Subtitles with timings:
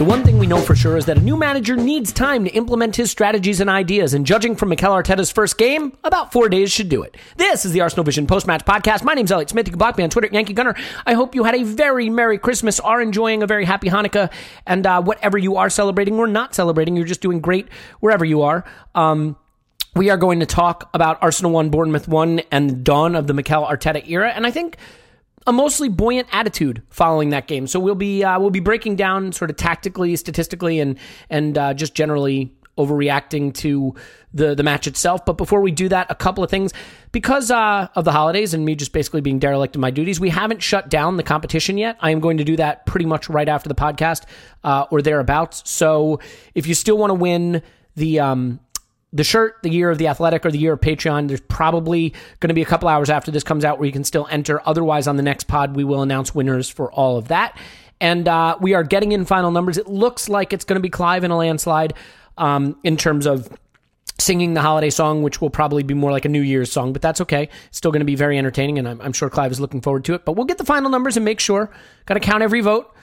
[0.00, 2.50] The one thing we know for sure is that a new manager needs time to
[2.52, 6.72] implement his strategies and ideas, and judging from Mikel Arteta's first game, about four days
[6.72, 7.18] should do it.
[7.36, 9.04] This is the Arsenal Vision post-match podcast.
[9.04, 9.66] My name's Elliot Smith.
[9.66, 10.74] You can block me on Twitter at Yankee Gunner.
[11.04, 14.32] I hope you had a very Merry Christmas, are enjoying a very Happy Hanukkah,
[14.66, 17.68] and uh, whatever you are celebrating or not celebrating, you're just doing great
[18.00, 18.64] wherever you are.
[18.94, 19.36] Um,
[19.94, 23.34] we are going to talk about Arsenal 1, Bournemouth 1, and the dawn of the
[23.34, 24.78] Mikel Arteta era, and I think
[25.46, 27.66] a mostly buoyant attitude following that game.
[27.66, 31.74] So we'll be uh, we'll be breaking down sort of tactically, statistically, and and uh,
[31.74, 33.94] just generally overreacting to
[34.32, 35.24] the the match itself.
[35.24, 36.72] But before we do that, a couple of things
[37.12, 40.20] because uh, of the holidays and me just basically being derelict in my duties.
[40.20, 41.96] We haven't shut down the competition yet.
[42.00, 44.24] I am going to do that pretty much right after the podcast
[44.64, 45.68] uh, or thereabouts.
[45.68, 46.20] So
[46.54, 47.62] if you still want to win
[47.96, 48.60] the um,
[49.12, 51.28] the shirt, the year of the athletic, or the year of Patreon.
[51.28, 54.04] There's probably going to be a couple hours after this comes out where you can
[54.04, 54.60] still enter.
[54.66, 57.56] Otherwise, on the next pod, we will announce winners for all of that.
[58.00, 59.78] And uh, we are getting in final numbers.
[59.78, 61.94] It looks like it's going to be Clive in a landslide
[62.38, 63.48] um, in terms of
[64.18, 67.02] singing the holiday song, which will probably be more like a New Year's song, but
[67.02, 67.48] that's okay.
[67.68, 70.04] It's still going to be very entertaining, and I'm, I'm sure Clive is looking forward
[70.06, 70.24] to it.
[70.24, 71.70] But we'll get the final numbers and make sure.
[72.06, 72.94] Got to count every vote.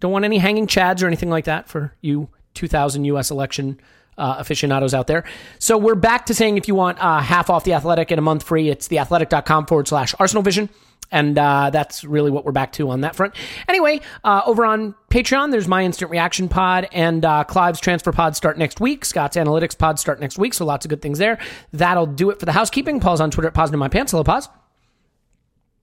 [0.00, 3.30] Don't want any hanging chads or anything like that for you 2000 U.S.
[3.30, 3.80] election
[4.18, 5.24] uh, aficionados out there.
[5.58, 8.22] So we're back to saying if you want uh, half off the Athletic and a
[8.22, 10.68] month free, it's theathletic.com forward slash Arsenal Vision.
[11.12, 13.34] And uh, that's really what we're back to on that front.
[13.68, 18.34] Anyway, uh, over on Patreon, there's my instant reaction pod and uh, Clive's transfer pod
[18.34, 19.04] start next week.
[19.04, 20.52] Scott's analytics pod start next week.
[20.52, 21.38] So lots of good things there.
[21.72, 22.98] That'll do it for the housekeeping.
[22.98, 24.10] Paul's on Twitter at Pause in My Pants.
[24.10, 24.48] Hello, Pause.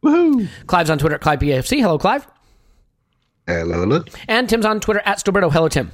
[0.04, 0.50] Woohoo!
[0.68, 1.80] Clive's on Twitter at Clive PAFC.
[1.80, 2.28] Hello, Clive.
[3.48, 4.04] Hello, hello.
[4.28, 5.52] And Tim's on Twitter at Stillberto.
[5.52, 5.94] Hello, Tim.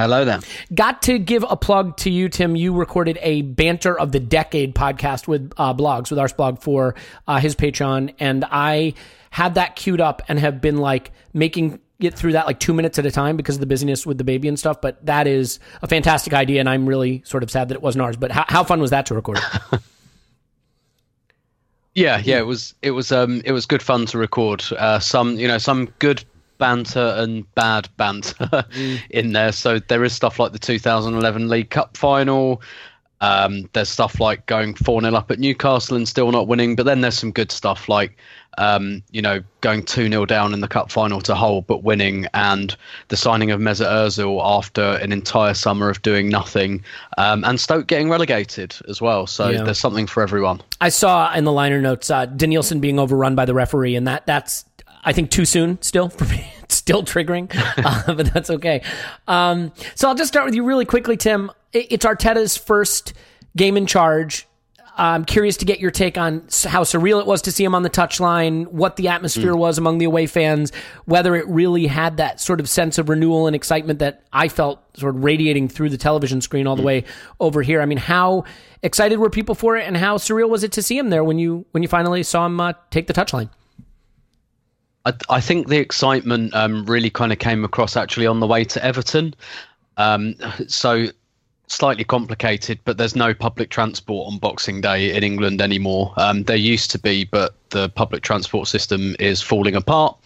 [0.00, 0.40] Hello there.
[0.74, 2.56] Got to give a plug to you, Tim.
[2.56, 6.94] You recorded a banter of the decade podcast with uh, blogs with Arseblog for
[7.28, 8.94] uh, his Patreon, and I
[9.30, 12.98] had that queued up and have been like making it through that like two minutes
[12.98, 14.80] at a time because of the busyness with the baby and stuff.
[14.80, 18.02] But that is a fantastic idea, and I'm really sort of sad that it wasn't
[18.02, 18.16] ours.
[18.16, 19.38] But how, how fun was that to record?
[21.94, 24.64] Yeah, yeah, it was it was um it was good fun to record.
[24.78, 26.24] Uh, some you know some good
[26.60, 28.64] banter and bad banter
[29.10, 29.50] in there.
[29.50, 32.62] So there is stuff like the 2011 League Cup final.
[33.22, 36.74] Um, there's stuff like going 4 0 up at Newcastle and still not winning.
[36.76, 38.16] But then there's some good stuff like,
[38.56, 42.26] um, you know, going 2 0 down in the cup final to Hull but winning
[42.32, 42.74] and
[43.08, 46.82] the signing of Mesut Ozil after an entire summer of doing nothing
[47.18, 49.26] um, and Stoke getting relegated as well.
[49.26, 49.64] So Yeah.
[49.64, 50.62] there's something for everyone.
[50.80, 54.24] I saw in the liner notes uh, Danielson being overrun by the referee, and that
[54.24, 54.64] that's
[55.02, 56.52] I think too soon still for me.
[56.70, 57.50] It's still triggering,
[57.84, 58.82] uh, but that's okay.
[59.26, 61.50] Um, so I'll just start with you really quickly, Tim.
[61.72, 63.12] It's Arteta's first
[63.56, 64.46] game in charge.
[64.96, 67.82] I'm curious to get your take on how surreal it was to see him on
[67.82, 70.72] the touchline, what the atmosphere was among the away fans,
[71.06, 74.80] whether it really had that sort of sense of renewal and excitement that I felt
[74.98, 77.04] sort of radiating through the television screen all the way
[77.40, 77.80] over here.
[77.80, 78.44] I mean, how
[78.82, 81.38] excited were people for it, and how surreal was it to see him there when
[81.38, 83.48] you when you finally saw him uh, take the touchline?
[85.06, 88.64] I, I think the excitement um, really kind of came across actually on the way
[88.64, 89.34] to Everton.
[89.96, 90.34] Um,
[90.66, 91.06] so
[91.66, 96.12] slightly complicated, but there's no public transport on Boxing Day in England anymore.
[96.16, 100.16] Um, there used to be, but the public transport system is falling apart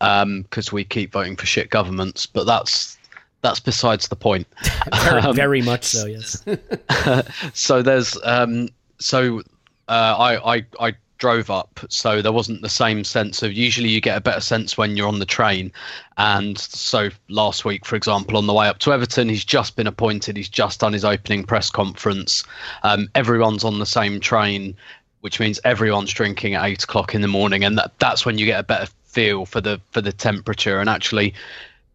[0.00, 2.26] because we keep voting for shit governments.
[2.26, 2.96] But that's
[3.42, 4.46] that's besides the point.
[5.04, 6.06] Very, very much so.
[6.06, 6.44] Yes.
[7.54, 9.40] so there's um so
[9.88, 14.00] uh, I, I I drove up so there wasn't the same sense of usually you
[14.00, 15.72] get a better sense when you're on the train.
[16.16, 19.86] And so last week for example on the way up to Everton he's just been
[19.86, 20.36] appointed.
[20.36, 22.44] He's just done his opening press conference.
[22.82, 24.76] Um, everyone's on the same train
[25.20, 27.64] which means everyone's drinking at eight o'clock in the morning.
[27.64, 30.78] And that, that's when you get a better feel for the for the temperature.
[30.78, 31.34] And actually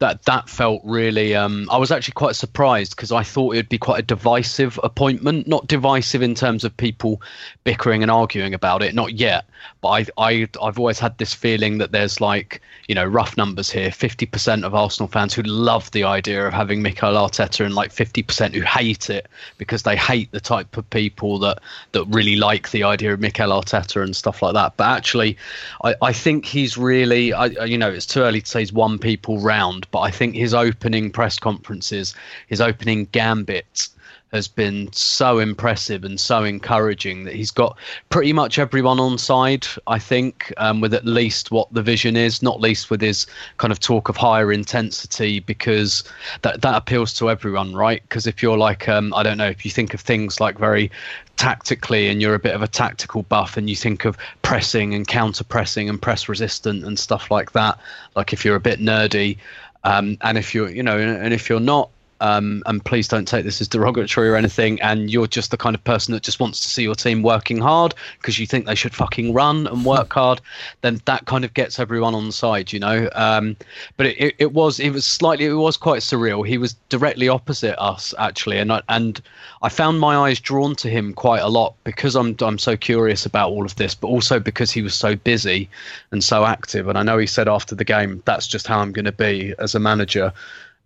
[0.02, 3.70] that that felt really um, I was actually quite surprised because I thought it would
[3.70, 5.48] be quite a divisive appointment.
[5.48, 7.22] Not divisive in terms of people
[7.64, 9.46] bickering and arguing about it not yet
[9.82, 13.70] but I, I I've always had this feeling that there's like you know rough numbers
[13.70, 13.90] here.
[13.90, 18.54] 50% of Arsenal fans who love the idea of having Mikel Arteta and like 50%
[18.54, 19.28] who hate it
[19.58, 21.60] because they hate the type of people that
[21.94, 24.78] that really like the idea of Mikel Arteta and stuff like that.
[24.78, 25.38] But actually
[25.84, 29.00] I, I think he's really I, you know it's too early to say he's won
[29.00, 32.16] people round but I think his opening press conferences
[32.48, 33.90] his opening gambit
[34.32, 37.78] has been so impressive and so encouraging that he's got
[38.10, 42.42] pretty much everyone on side, I think, um, with at least what the vision is,
[42.42, 46.04] not least with his kind of talk of higher intensity, because
[46.44, 48.02] that, that appeals to everyone, right?
[48.04, 50.90] Because if you're like, um, I don't know, if you think of things like very
[51.36, 55.08] tactically and you're a bit of a tactical buff and you think of pressing and
[55.08, 57.78] counter pressing and press resistant and stuff like that,
[58.16, 59.38] like if you're a bit nerdy,
[59.84, 61.90] um, and if you're, you know, and if you're not,
[62.22, 65.76] um, and please don't take this as derogatory or anything, and you're just the kind
[65.76, 68.76] of person that just wants to see your team working hard because you think they
[68.76, 70.40] should fucking run and work hard,
[70.82, 73.10] then that kind of gets everyone on side, you know.
[73.14, 73.58] Um,
[73.98, 76.48] but it, it, it was it was slightly it was quite surreal.
[76.48, 79.20] He was directly opposite us actually, and I, and
[79.64, 83.26] I found my eyes drawn to him quite a lot because I'm I'm so curious
[83.26, 85.70] about all of this, but also because he was so busy
[86.12, 86.88] and so active.
[86.88, 89.56] And I know he said after the game, that's just how I'm going to be
[89.58, 90.32] as a manager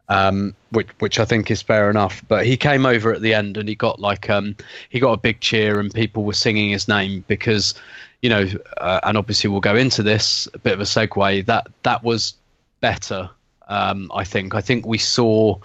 [0.10, 2.24] um, which which I think is fair enough.
[2.28, 4.56] But he came over at the end and he got like um,
[4.90, 7.74] he got a big cheer and people were singing his name because
[8.22, 8.48] you know,
[8.78, 11.46] uh, and obviously we'll go into this a bit of a segue.
[11.46, 12.34] That that was
[12.82, 13.30] better.
[13.68, 14.56] Um, I think.
[14.56, 15.60] I think we saw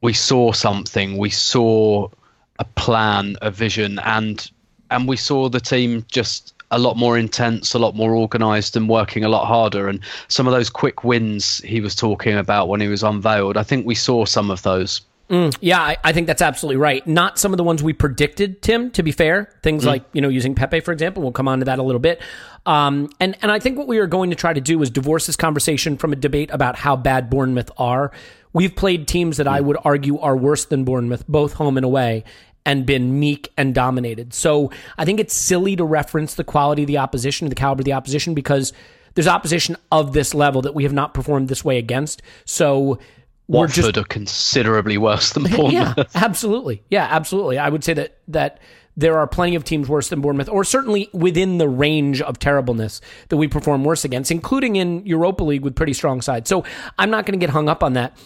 [0.00, 1.16] we saw something.
[1.16, 2.08] We saw
[2.58, 4.50] a plan, a vision, and
[4.90, 8.88] and we saw the team just a lot more intense, a lot more organised, and
[8.88, 9.88] working a lot harder.
[9.88, 13.62] And some of those quick wins he was talking about when he was unveiled, I
[13.62, 15.00] think we saw some of those.
[15.30, 17.06] Mm, yeah, I, I think that's absolutely right.
[17.06, 18.90] Not some of the ones we predicted, Tim.
[18.90, 19.86] To be fair, things mm.
[19.86, 21.22] like you know using Pepe for example.
[21.22, 22.20] We'll come on to that a little bit.
[22.66, 25.26] Um, and and I think what we are going to try to do is divorce
[25.26, 28.12] this conversation from a debate about how bad Bournemouth are.
[28.52, 29.64] We've played teams that I mm.
[29.64, 32.24] would argue are worse than Bournemouth, both home and away,
[32.66, 34.32] and been meek and dominated.
[34.34, 37.84] So I think it's silly to reference the quality of the opposition, the caliber of
[37.84, 38.72] the opposition, because
[39.14, 42.22] there's opposition of this level that we have not performed this way against.
[42.44, 42.98] So
[43.46, 45.72] we're Watford just are considerably worse than Bournemouth.
[45.72, 46.16] yeah, Bournemouth.
[46.16, 46.82] absolutely.
[46.90, 47.58] Yeah, absolutely.
[47.58, 48.60] I would say that that
[48.96, 53.00] there are plenty of teams worse than Bournemouth, or certainly within the range of terribleness
[53.28, 56.48] that we perform worse against, including in Europa League with pretty strong sides.
[56.48, 56.64] So
[56.98, 58.16] I'm not going to get hung up on that.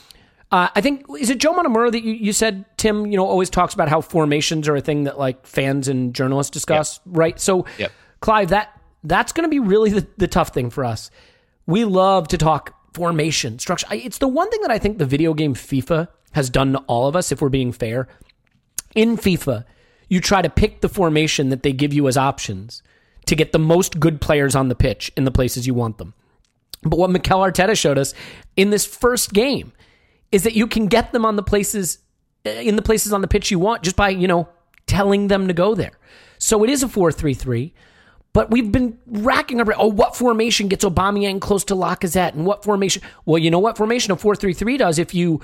[0.51, 3.51] Uh, I think is it Joe Montemurro that you, you said Tim you know always
[3.51, 7.39] talks about how formations are a thing that like fans and journalists discuss right?
[7.39, 7.93] So Yep.
[8.21, 11.11] Clive that that's going to be really the, the tough thing for us.
[11.67, 13.87] We love to talk formation structure.
[13.91, 16.79] I- it's the one thing that I think the video game FIFA has done to
[16.87, 18.09] all of us if we're being fair.
[18.95, 19.65] In FIFA
[20.09, 22.83] you try to pick the formation that they give you as options
[23.27, 26.15] to get the most good players on the pitch in the places you want them.
[26.83, 28.15] But what Mikel Arteta showed us
[28.57, 29.73] in this first game
[30.33, 31.99] is that you can get them on the places
[32.45, 34.49] in the places on the pitch you want just by, you know,
[34.87, 35.93] telling them to go there.
[36.39, 37.73] So it is a 4-3-3,
[38.33, 42.65] but we've been racking our oh, what formation gets Aubameyang close to Lacazette and what
[42.65, 43.03] formation?
[43.25, 45.41] Well, you know what formation a 4-3-3 does if you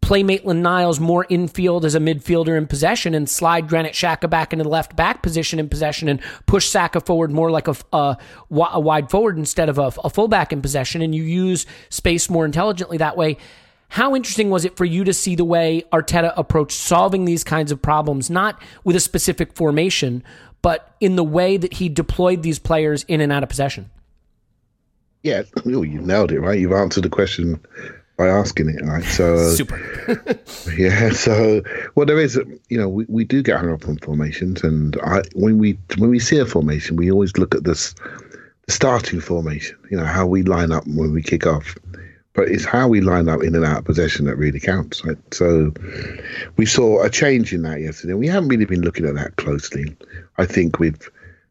[0.00, 4.52] play Maitland Niles more infield as a midfielder in possession and slide Granit Xhaka back
[4.52, 8.16] into the left back position in possession and push Saka forward more like a, a,
[8.50, 12.44] a wide forward instead of a, a fullback in possession and you use space more
[12.44, 13.36] intelligently that way.
[13.88, 17.72] How interesting was it for you to see the way Arteta approached solving these kinds
[17.72, 20.22] of problems, not with a specific formation,
[20.60, 23.90] but in the way that he deployed these players in and out of possession?
[25.22, 26.58] Yeah, you nailed it, right?
[26.58, 27.60] You've answered the question
[28.18, 29.04] by asking it, right?
[29.04, 30.38] So uh, super.
[30.76, 31.10] yeah.
[31.10, 31.62] So
[31.94, 32.36] well, there is,
[32.68, 36.10] you know, we, we do get hung up on formations, and I when we when
[36.10, 37.94] we see a formation, we always look at this
[38.66, 39.78] the starting formation.
[39.90, 41.74] You know, how we line up when we kick off.
[42.38, 45.04] But it's how we line up in and out of possession that really counts.
[45.04, 45.18] Right?
[45.34, 45.72] So
[46.56, 48.14] we saw a change in that yesterday.
[48.14, 49.96] We haven't really been looking at that closely.
[50.38, 51.10] I think we've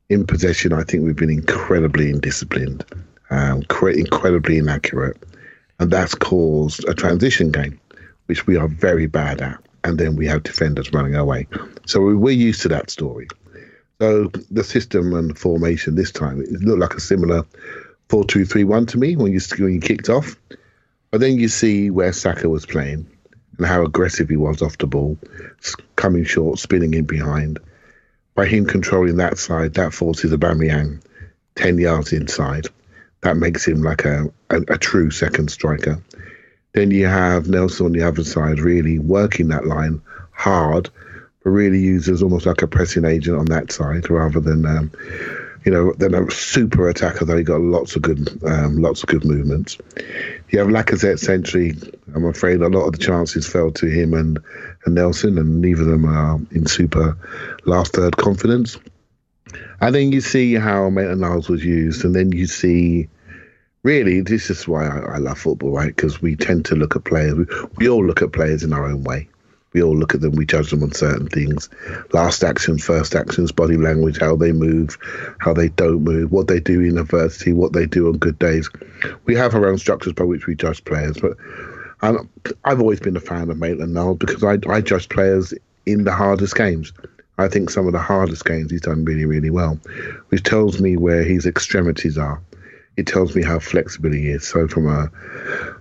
[0.10, 0.72] in possession.
[0.72, 2.84] I think we've been incredibly indisciplined,
[3.30, 3.64] um,
[3.94, 5.22] incredibly inaccurate
[5.80, 7.80] and that's caused a transition game,
[8.28, 9.60] which we are very bad at.
[9.84, 11.48] And then we have defenders running away.
[11.86, 13.28] So we're used to that story.
[14.00, 17.44] So the system and formation this time it looked like a similar
[18.10, 20.36] four-two-three-one to me when you when you kicked off.
[21.12, 23.08] But then you see where Saka was playing
[23.58, 25.18] and how aggressive he was off the ball,
[25.96, 27.60] coming short, spinning in behind.
[28.36, 31.02] By him controlling that side, that forces Aubameyang
[31.56, 32.68] ten yards inside
[33.22, 36.02] that makes him like a, a, a true second striker.
[36.74, 40.90] Then you have Nelson on the other side, really working that line hard,
[41.44, 44.92] but really uses almost like a pressing agent on that side rather than, um,
[45.66, 47.26] you know, than a super attacker.
[47.26, 49.78] Though he got lots of good, um, lots of good movements.
[50.50, 51.76] You have Lacazette century.
[52.16, 54.40] I'm afraid a lot of the chances fell to him and,
[54.86, 57.18] and Nelson, and neither of them are in super
[57.66, 58.78] last third confidence.
[59.80, 63.08] And then you see how Maitland Niles was used, and then you see
[63.84, 65.96] really this is why I, I love football, right?
[65.96, 67.36] Because we tend to look at players.
[67.36, 67.46] We,
[67.78, 69.30] we, all look at players in our own way.
[69.74, 70.36] We all look at them.
[70.36, 71.70] We judge them on certain things:
[72.14, 74.98] last actions, first actions, body language, how they move,
[75.40, 78.70] how they don't move, what they do in adversity, what they do on good days.
[79.26, 81.38] We have our own structures by which we judge players, but.
[82.00, 82.30] I'm,
[82.64, 85.52] I've always been a fan of Maitland Niles because I, I judge players
[85.88, 86.94] in the hardest games.
[87.40, 89.80] I think some of the hardest games he's done really, really well,
[90.30, 92.42] which tells me where his extremities are.
[92.98, 94.48] It tells me how flexible he is.
[94.48, 95.08] So, from a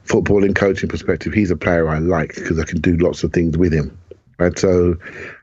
[0.06, 3.56] footballing coaching perspective, he's a player I like because I can do lots of things
[3.56, 3.96] with him.
[4.38, 4.96] And So,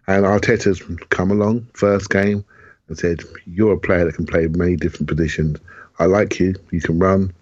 [0.08, 2.46] and Arteta's come along first game
[2.88, 5.58] and said, "You're a player that can play many different positions.
[6.00, 6.56] I like you.
[6.72, 7.34] You can run.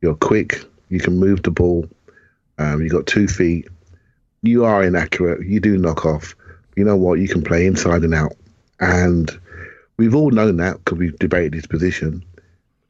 [0.00, 0.64] You're quick.
[0.88, 1.88] You can move the ball.
[2.58, 3.68] Um, you got two feet.
[4.42, 5.46] You are inaccurate.
[5.46, 6.34] You do knock off
[6.80, 8.34] you know what, you can play inside and out.
[8.80, 9.30] And
[9.98, 12.24] we've all known that because we've debated his position.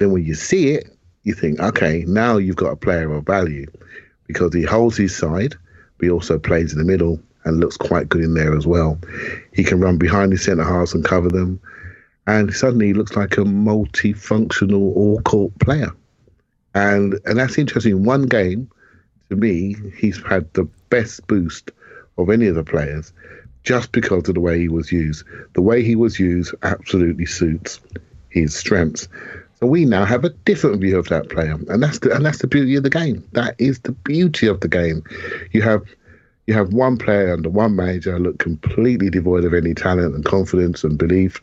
[0.00, 3.66] Then when you see it, you think, okay, now you've got a player of value
[4.26, 5.54] because he holds his side,
[5.98, 8.98] but he also plays in the middle and looks quite good in there as well.
[9.52, 11.60] He can run behind his centre halves and cover them.
[12.26, 15.90] And suddenly he looks like a multifunctional all court player.
[16.74, 18.04] And and that's interesting.
[18.04, 18.70] One game,
[19.28, 21.72] to me, he's had the best boost
[22.16, 23.12] of any of the players
[23.64, 25.24] just because of the way he was used.
[25.52, 27.80] The way he was used absolutely suits
[28.30, 29.08] his strengths.
[29.60, 32.38] So we now have a different view of that player, and that's the and that's
[32.38, 33.22] the beauty of the game.
[33.32, 35.02] That is the beauty of the game.
[35.52, 35.82] You have
[36.46, 40.82] you have one player under one manager look completely devoid of any talent and confidence
[40.82, 41.40] and belief.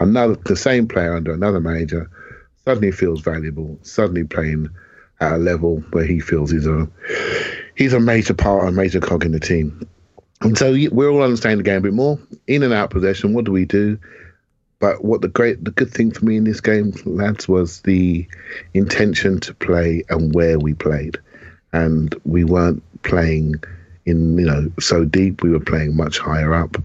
[0.00, 2.10] Another the same player under another manager
[2.64, 4.70] suddenly feels valuable, suddenly playing
[5.20, 6.88] at a level where he feels he's a
[7.76, 9.86] he's a major part, a major cog in the team.
[10.40, 12.18] And so we're all understanding the game a bit more.
[12.46, 13.98] In and out possession, what do we do?
[14.80, 18.26] But what the great, the good thing for me in this game, lads, was the
[18.72, 21.18] intention to play and where we played,
[21.72, 23.62] and we weren't playing
[24.06, 25.42] in you know so deep.
[25.42, 26.76] We were playing much higher up,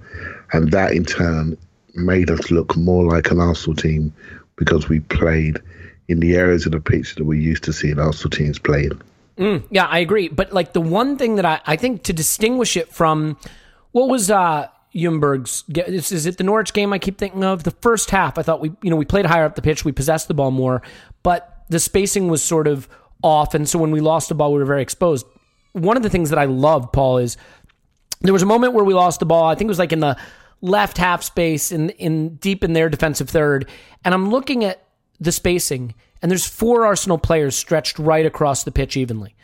[0.51, 1.57] and that in turn
[1.95, 4.13] made us look more like an Arsenal team
[4.57, 5.61] because we played
[6.09, 9.01] in the areas of the pitch that we used to see in Arsenal teams playing.
[9.37, 10.27] Mm, yeah, I agree.
[10.27, 13.37] But like the one thing that I, I think to distinguish it from
[13.93, 17.63] what was uh Ljungberg's is, it the Norwich game I keep thinking of?
[17.63, 19.91] The first half, I thought we you know we played higher up the pitch, we
[19.91, 20.81] possessed the ball more,
[21.23, 22.87] but the spacing was sort of
[23.21, 25.25] off, and so when we lost the ball, we were very exposed.
[25.73, 27.37] One of the things that I loved, Paul, is
[28.21, 29.45] there was a moment where we lost the ball.
[29.45, 30.17] I think it was like in the
[30.61, 33.69] left half space in in deep in their defensive third,
[34.03, 34.81] and I'm looking at
[35.19, 39.34] the spacing and there's four Arsenal players stretched right across the pitch evenly.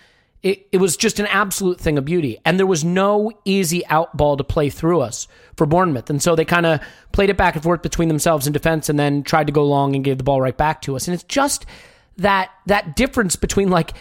[0.43, 2.39] It, it was just an absolute thing of beauty.
[2.43, 6.09] And there was no easy out ball to play through us for Bournemouth.
[6.09, 6.81] And so they kind of
[7.11, 9.95] played it back and forth between themselves in defense and then tried to go long
[9.95, 11.07] and gave the ball right back to us.
[11.07, 11.65] And it's just
[12.17, 13.93] that that difference between like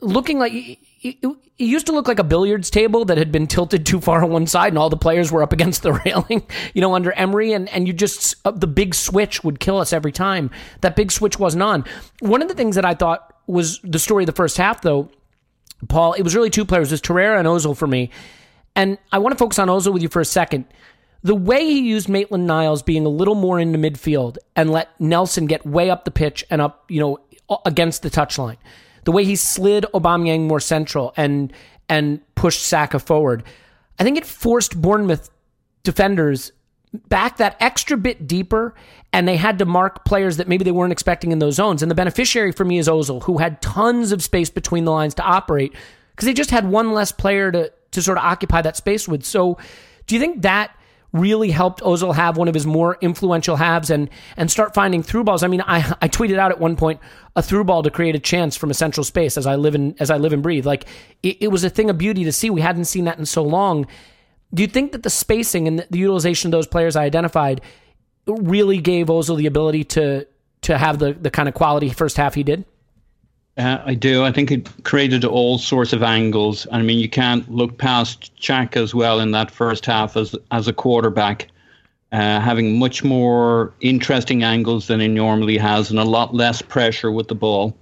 [0.00, 3.86] looking like it, it, used to look like a billiards table that had been tilted
[3.86, 6.80] too far on one side and all the players were up against the railing, you
[6.80, 7.52] know, under Emery.
[7.52, 10.50] And, and you just, uh, the big switch would kill us every time.
[10.80, 11.84] That big switch wasn't on.
[12.20, 15.10] One of the things that I thought was the story of the first half, though,
[15.88, 16.90] Paul, it was really two players.
[16.90, 18.10] It was Torreira and Ozil for me.
[18.74, 20.66] And I want to focus on Ozil with you for a second.
[21.22, 25.46] The way he used Maitland Niles being a little more into midfield and let Nelson
[25.46, 27.18] get way up the pitch and up, you know,
[27.64, 28.58] against the touchline
[29.06, 31.52] the way he slid Aubameyang more central and
[31.88, 33.44] and pushed Saka forward,
[33.98, 35.30] I think it forced Bournemouth
[35.84, 36.50] defenders
[37.08, 38.74] back that extra bit deeper
[39.12, 41.82] and they had to mark players that maybe they weren't expecting in those zones.
[41.82, 45.14] And the beneficiary for me is Ozil, who had tons of space between the lines
[45.14, 45.74] to operate
[46.10, 49.24] because they just had one less player to to sort of occupy that space with.
[49.24, 49.58] So,
[50.06, 50.76] do you think that
[51.12, 55.24] really helped Ozil have one of his more influential halves and and start finding through
[55.24, 55.42] balls.
[55.42, 57.00] I mean, I I tweeted out at one point
[57.34, 59.96] a through ball to create a chance from a central space as I live in
[59.98, 60.66] as I live and breathe.
[60.66, 60.86] Like
[61.22, 62.50] it, it was a thing of beauty to see.
[62.50, 63.86] We hadn't seen that in so long.
[64.54, 67.60] Do you think that the spacing and the, utilization of those players I identified
[68.26, 70.26] really gave Ozil the ability to
[70.62, 72.64] to have the the kind of quality first half he did?
[73.56, 74.22] Uh, I do.
[74.22, 76.66] I think it created all sorts of angles.
[76.70, 80.68] I mean, you can't look past Jack as well in that first half as as
[80.68, 81.48] a quarterback,
[82.12, 87.10] uh, having much more interesting angles than he normally has, and a lot less pressure
[87.10, 87.74] with the ball.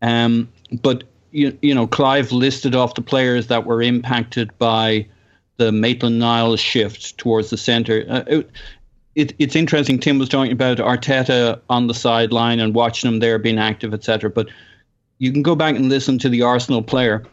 [0.00, 0.48] Um,
[0.80, 5.06] but you you know, Clive listed off the players that were impacted by
[5.60, 8.06] the Maitland Niles shift towards the centre.
[8.08, 8.50] Uh, it,
[9.14, 10.00] it, it's interesting.
[10.00, 14.30] Tim was talking about Arteta on the sideline and watching him there being active, etc.
[14.30, 14.48] But
[15.18, 17.26] you can go back and listen to the Arsenal player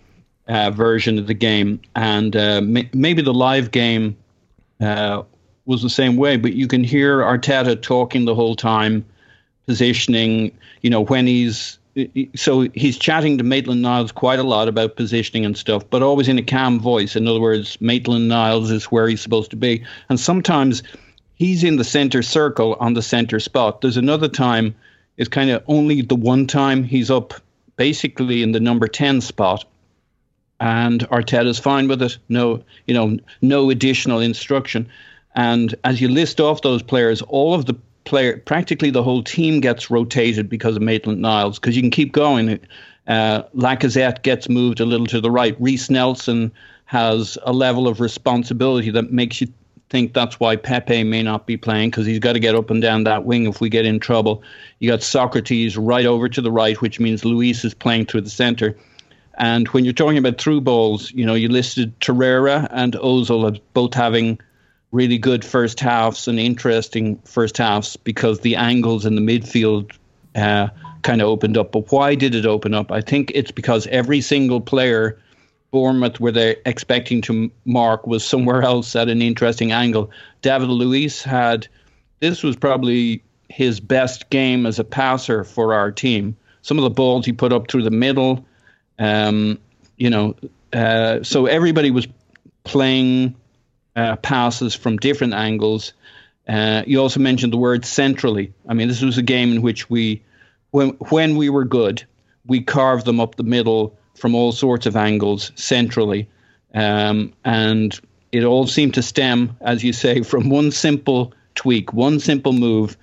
[0.49, 4.17] uh, version of the game, and uh, may, maybe the live game
[4.81, 5.23] uh,
[5.65, 6.35] was the same way.
[6.35, 9.05] But you can hear Arteta talking the whole time,
[9.67, 10.51] positioning.
[10.81, 11.79] You know when he's
[12.35, 16.27] so he's chatting to Maitland Niles quite a lot about positioning and stuff, but always
[16.27, 17.15] in a calm voice.
[17.15, 20.83] In other words, Maitland Niles is where he's supposed to be, and sometimes
[21.35, 23.81] he's in the center circle on the center spot.
[23.81, 24.75] There's another time.
[25.17, 27.33] It's kind of only the one time he's up
[27.75, 29.65] basically in the number 10 spot.
[30.59, 32.17] And Arteta's fine with it.
[32.29, 34.89] No, you know, no additional instruction.
[35.35, 37.75] And as you list off those players, all of the
[38.07, 41.59] player, practically the whole team gets rotated because of Maitland Niles.
[41.59, 42.59] Because you can keep going.
[43.07, 45.55] Uh, Lacazette gets moved a little to the right.
[45.59, 46.51] Reiss Nelson
[46.85, 49.47] has a level of responsibility that makes you
[49.89, 52.81] think that's why Pepe may not be playing because he's got to get up and
[52.81, 54.41] down that wing if we get in trouble.
[54.79, 58.29] You got Sokratis right over to the right, which means Luiz is playing through the
[58.29, 58.75] centre.
[59.37, 63.59] And when you're talking about through balls, you know, you listed Torreira and Ozil as
[63.73, 64.39] both having
[64.91, 69.91] really good first halves and interesting first halves because the angles in the midfield
[70.35, 70.69] uh,
[71.01, 71.71] kind of opened up.
[71.71, 72.91] But why did it open up?
[72.91, 75.19] I think it's because every single player
[75.71, 80.09] Bournemouth were they expecting to mark was somewhere else at an interesting angle.
[80.41, 81.67] David Luiz had
[82.19, 86.35] this was probably his best game as a passer for our team.
[86.61, 88.45] Some of the balls he put up through the middle,
[88.99, 89.59] um,
[89.97, 90.35] you know,
[90.73, 92.07] uh, so everybody was
[92.63, 93.35] playing
[93.97, 95.93] uh, passes from different angles.
[96.47, 98.53] Uh, you also mentioned the word centrally.
[98.69, 100.23] I mean, this was a game in which we,
[100.71, 102.03] when when we were good,
[102.45, 106.29] we carved them up the middle from all sorts of angles centrally.
[106.73, 107.99] Um, and
[108.31, 112.95] it all seemed to stem, as you say, from one simple tweak, one simple move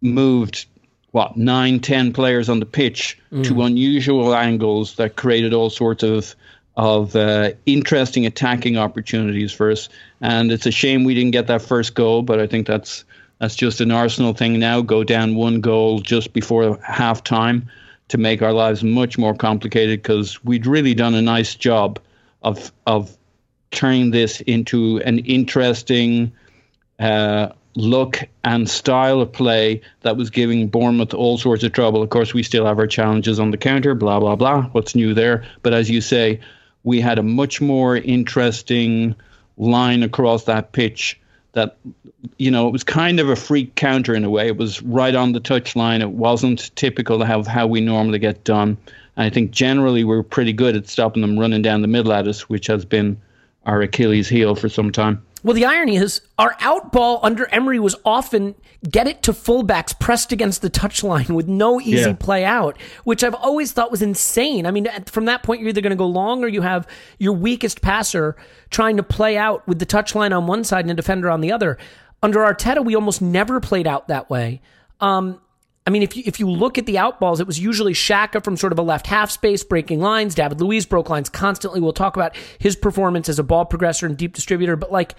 [0.00, 0.66] moved
[1.10, 3.44] what nine, ten players on the pitch mm.
[3.44, 6.34] to unusual angles that created all sorts of
[6.76, 9.88] of uh, interesting attacking opportunities for us.
[10.20, 13.04] And it's a shame we didn't get that first goal, but I think that's
[13.38, 14.80] that's just an Arsenal thing now.
[14.80, 17.68] Go down one goal just before half time
[18.08, 21.98] to make our lives much more complicated because we'd really done a nice job
[22.42, 23.16] of of
[23.70, 26.32] turning this into an interesting
[26.98, 32.02] uh, look and style of play that was giving Bournemouth all sorts of trouble.
[32.02, 34.62] Of course, we still have our challenges on the counter, blah blah blah.
[34.72, 35.44] What's new there?
[35.62, 36.40] But as you say,
[36.84, 39.14] we had a much more interesting
[39.56, 41.18] line across that pitch
[41.52, 41.76] that
[42.38, 44.46] you know it was kind of a freak counter in a way.
[44.46, 46.00] It was right on the touchline.
[46.00, 48.76] It wasn't typical of how we normally get done.
[49.16, 52.28] And I think generally we're pretty good at stopping them running down the middle at
[52.28, 53.20] us, which has been
[53.64, 55.23] our Achilles heel for some time.
[55.44, 58.54] Well, the irony is our out ball under Emery was often
[58.90, 62.14] get it to fullbacks pressed against the touchline with no easy yeah.
[62.14, 64.64] play out, which I've always thought was insane.
[64.64, 67.34] I mean, from that point, you're either going to go long or you have your
[67.34, 68.36] weakest passer
[68.70, 71.52] trying to play out with the touchline on one side and a defender on the
[71.52, 71.76] other.
[72.22, 74.62] Under Arteta, we almost never played out that way.
[75.00, 75.42] Um,
[75.86, 78.56] I mean, if you, if you look at the outballs, it was usually Xhaka from
[78.56, 80.34] sort of a left half space breaking lines.
[80.34, 81.80] David Luiz broke lines constantly.
[81.80, 84.76] We'll talk about his performance as a ball progressor and deep distributor.
[84.76, 85.14] But like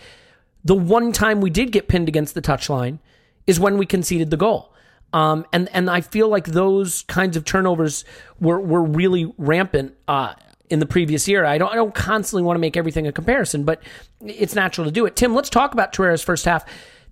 [0.64, 2.98] the one time we did get pinned against the touchline
[3.46, 4.74] is when we conceded the goal.
[5.14, 8.04] Um, and and I feel like those kinds of turnovers
[8.40, 10.34] were were really rampant uh,
[10.70, 11.46] in the previous year.
[11.46, 13.84] I don't I don't constantly want to make everything a comparison, but
[14.26, 15.16] it's natural to do it.
[15.16, 16.66] Tim, let's talk about Torreira's first half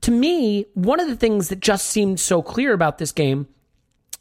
[0.03, 3.47] to me, one of the things that just seemed so clear about this game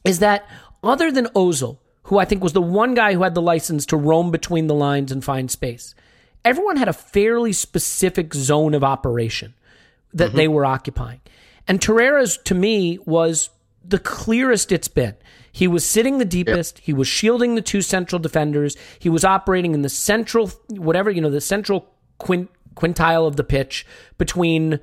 [0.05, 0.49] is that
[0.83, 3.97] other than Ozil, who I think was the one guy who had the license to
[3.97, 5.97] roam between the lines and find space,
[6.45, 9.55] everyone had a fairly specific zone of operation
[10.15, 10.37] that mm-hmm.
[10.37, 11.21] they were occupying.
[11.67, 13.51] And Torreira's, to me, was
[13.85, 15.17] the clearest it's been.
[15.51, 16.79] He was sitting the deepest.
[16.79, 16.85] Yep.
[16.85, 18.77] He was shielding the two central defenders.
[19.01, 23.45] He was operating in the central, whatever, you know, the central quint, quintile of the
[23.45, 23.85] pitch
[24.17, 24.79] between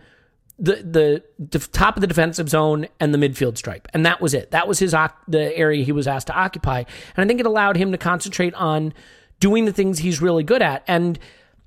[0.60, 4.52] the the top of the defensive zone and the midfield stripe, and that was it.
[4.52, 4.92] That was his
[5.28, 8.54] the area he was asked to occupy, and I think it allowed him to concentrate
[8.56, 8.94] on
[9.40, 10.84] doing the things he's really good at.
[10.88, 11.18] And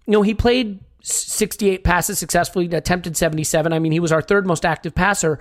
[0.07, 3.72] you know, he played 68 passes successfully, attempted 77.
[3.72, 5.38] I mean, he was our third most active passer,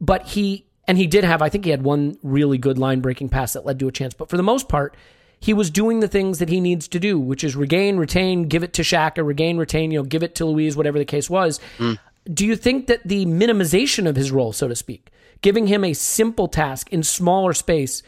[0.00, 3.30] but he and he did have, I think, he had one really good line breaking
[3.30, 4.14] pass that led to a chance.
[4.14, 4.96] But for the most part,
[5.40, 8.62] he was doing the things that he needs to do, which is regain, retain, give
[8.62, 11.58] it to Xhaka, regain, retain, you know, give it to Luiz, whatever the case was.
[11.78, 11.98] Mm
[12.32, 15.10] do you think that the minimization of his role, so to speak,
[15.42, 18.02] giving him a simple task in smaller space,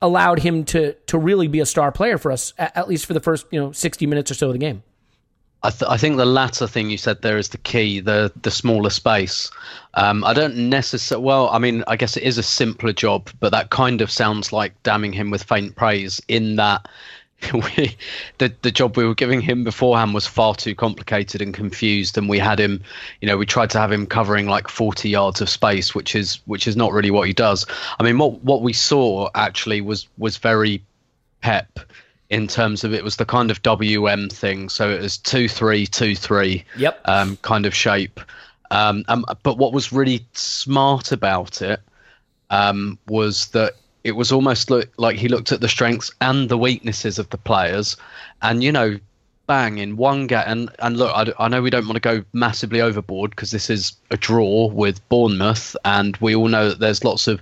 [0.00, 3.20] allowed him to to really be a star player for us, at least for the
[3.20, 4.82] first you know sixty minutes or so of the game?
[5.64, 8.50] I, th- I, think the latter thing you said there is the key, the the
[8.50, 9.48] smaller space.
[9.94, 11.24] Um, I don't necessarily.
[11.24, 14.52] Well, I mean, I guess it is a simpler job, but that kind of sounds
[14.52, 16.20] like damning him with faint praise.
[16.26, 16.88] In that
[17.52, 17.96] we,
[18.38, 22.28] the the job we were giving him beforehand was far too complicated and confused, and
[22.28, 22.82] we had him,
[23.20, 26.40] you know, we tried to have him covering like 40 yards of space, which is
[26.46, 27.66] which is not really what he does.
[27.98, 30.82] I mean, what what we saw actually was was very
[31.40, 31.80] pep
[32.30, 35.86] in terms of it was the kind of WM thing, so it was two three
[35.86, 38.20] two three, yep, um, kind of shape.
[38.70, 41.80] Um, um, but what was really smart about it
[42.48, 46.58] um, was that it was almost look, like he looked at the strengths and the
[46.58, 47.96] weaknesses of the players,
[48.40, 48.98] and you know,
[49.46, 50.46] bang in one get.
[50.46, 53.70] And and look, I, I know we don't want to go massively overboard because this
[53.70, 57.40] is a draw with Bournemouth, and we all know that there's lots of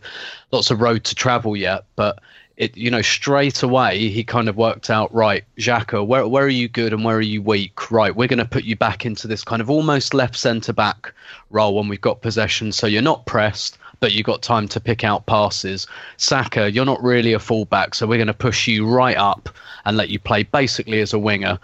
[0.51, 2.21] lots of road to travel yet, but.
[2.57, 6.49] It, you know, straight away he kind of worked out right, Xhaka, where where are
[6.49, 7.91] you good and where are you weak?
[7.91, 11.15] Right, we're going to put you back into this kind of almost left centre back
[11.49, 15.05] role when we've got possession, so you're not pressed but you've got time to pick
[15.05, 15.87] out passes.
[16.17, 19.49] Saka, you're not really a fullback, so we're going to push you right up
[19.85, 21.59] and let you play basically as a winger.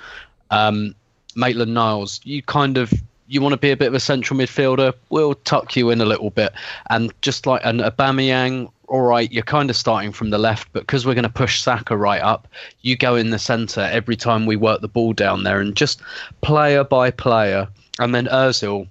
[0.51, 0.95] Um,
[1.35, 2.93] Maitland Niles, you kind of
[3.29, 6.05] you want to be a bit of a central midfielder, we'll tuck you in a
[6.05, 6.53] little bit.
[6.91, 10.81] And just like an Aubameyang, all right, you're kind of starting from the left, but
[10.81, 12.47] because we're going to push Saka right up,
[12.83, 16.01] you go in the centre every time we work the ball down there, and just
[16.41, 17.67] player by player,
[17.99, 18.87] and then Özil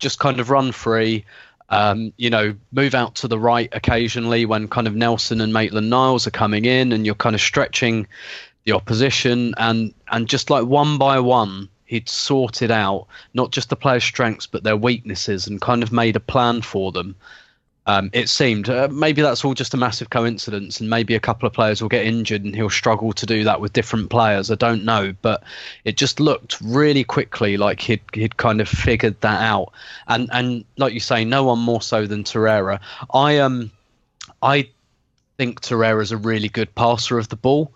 [0.00, 1.24] just kind of run free,
[1.70, 5.88] um, you know, move out to the right occasionally when kind of Nelson and Maitland
[5.90, 8.06] Niles are coming in, and you're kind of stretching
[8.64, 13.76] the opposition, and and just like one by one, he'd sorted out not just the
[13.76, 17.14] players' strengths but their weaknesses, and kind of made a plan for them
[17.90, 18.70] um, it seemed.
[18.70, 21.88] Uh, maybe that's all just a massive coincidence, and maybe a couple of players will
[21.88, 24.48] get injured and he'll struggle to do that with different players.
[24.48, 25.42] I don't know, but
[25.84, 29.72] it just looked really quickly like he'd he'd kind of figured that out.
[30.06, 32.78] And and like you say, no one more so than Torreira.
[33.12, 33.72] I um
[34.40, 34.68] I
[35.36, 37.72] think Torreira's a really good passer of the ball.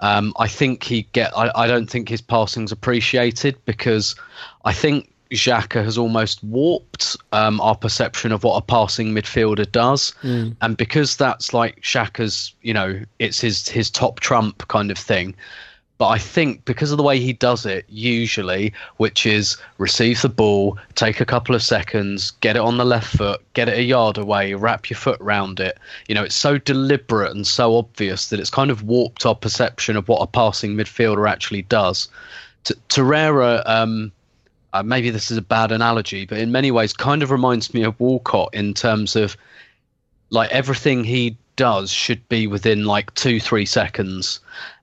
[0.00, 1.36] Um, I think he get.
[1.38, 4.16] I, I don't think his passing's appreciated because
[4.64, 10.14] I think Xhaka has almost warped um, our perception of what a passing midfielder does,
[10.22, 10.54] mm.
[10.60, 15.34] and because that's like Xhaka's, you know, it's his his top trump kind of thing.
[15.98, 20.28] But I think because of the way he does it, usually, which is receive the
[20.28, 23.82] ball, take a couple of seconds, get it on the left foot, get it a
[23.84, 25.78] yard away, wrap your foot around it.
[26.08, 29.96] You know, it's so deliberate and so obvious that it's kind of warped our perception
[29.96, 32.08] of what a passing midfielder actually does.
[32.64, 34.10] T- Torreira, um,
[34.72, 37.82] uh, maybe this is a bad analogy, but in many ways, kind of reminds me
[37.82, 39.36] of Walcott in terms of
[40.30, 44.40] like everything he does should be within like two, three seconds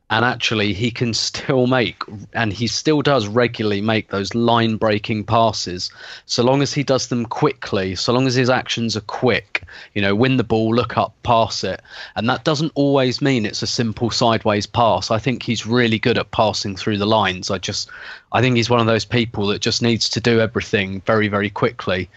[0.10, 2.02] and actually he can still make
[2.34, 5.91] and he still does regularly make those line breaking passes.
[6.26, 10.02] So long as he does them quickly so long as his actions are quick you
[10.02, 11.82] know win the ball look up pass it.
[12.15, 15.12] And that doesn't always mean it's a simple sideways pass.
[15.12, 17.52] I think he's really good at passing through the lines.
[17.52, 17.89] I just
[18.32, 21.50] i think he's one of those people that just needs to do everything very very
[21.50, 22.10] quickly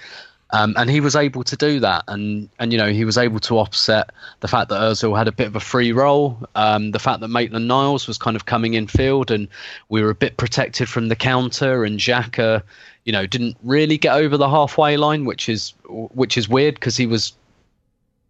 [0.54, 3.40] Um, and he was able to do that, and and you know he was able
[3.40, 4.10] to offset
[4.40, 7.28] the fact that Özil had a bit of a free role, um, the fact that
[7.28, 9.48] Maitland Niles was kind of coming in field, and
[9.88, 12.62] we were a bit protected from the counter, and Xhaka,
[13.04, 16.98] you know, didn't really get over the halfway line, which is which is weird because
[16.98, 17.32] he was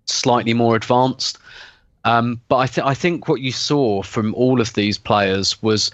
[0.06, 1.38] slightly more advanced.
[2.04, 5.90] Um, but I, th- I think what you saw from all of these players was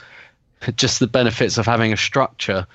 [0.76, 2.66] just the benefits of having a structure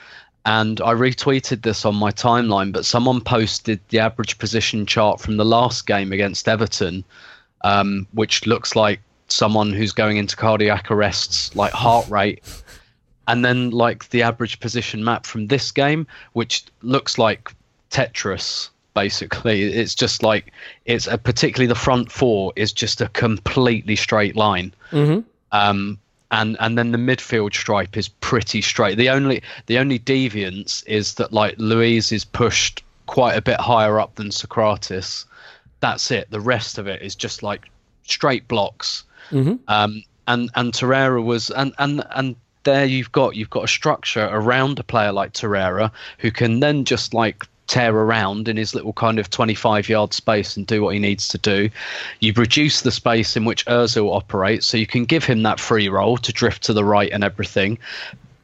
[0.45, 5.37] and I retweeted this on my timeline, but someone posted the average position chart from
[5.37, 7.03] the last game against Everton,
[7.61, 12.43] um, which looks like someone who's going into cardiac arrests, like heart rate,
[13.27, 17.53] and then like the average position map from this game, which looks like
[17.89, 18.69] Tetris.
[18.93, 20.51] Basically, it's just like
[20.85, 24.71] it's a particularly the front four is just a completely straight line.
[24.91, 25.21] Mm-hmm.
[25.51, 25.97] Um,
[26.33, 28.97] and and then the midfield stripe is pretty straight.
[28.97, 33.99] The only the only deviance is that like Luiz is pushed quite a bit higher
[33.99, 35.25] up than Sokratis.
[35.79, 36.29] That's it.
[36.31, 37.69] The rest of it is just like
[38.03, 39.03] straight blocks.
[39.29, 39.55] Mm-hmm.
[39.67, 44.27] Um, and and Torreira was and and and there you've got you've got a structure
[44.31, 48.93] around a player like Torreira who can then just like tear around in his little
[48.93, 51.69] kind of 25 yard space and do what he needs to do.
[52.19, 55.87] You reduce the space in which Özil operates, so you can give him that free
[55.89, 57.77] role to drift to the right and everything.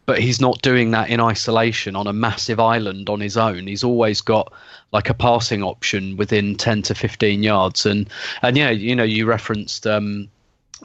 [0.06, 3.68] But he's not doing that in isolation on a massive island on his own.
[3.68, 4.52] He's always got
[4.92, 7.86] like a passing option within 10 to 15 yards.
[7.86, 8.10] And
[8.42, 10.28] and yeah, you know, you referenced um,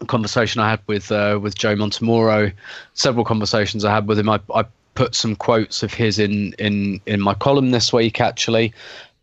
[0.01, 2.53] a conversation I had with uh, with Joe Montemurro,
[2.95, 4.29] several conversations I had with him.
[4.29, 8.73] I, I put some quotes of his in in in my column this week actually.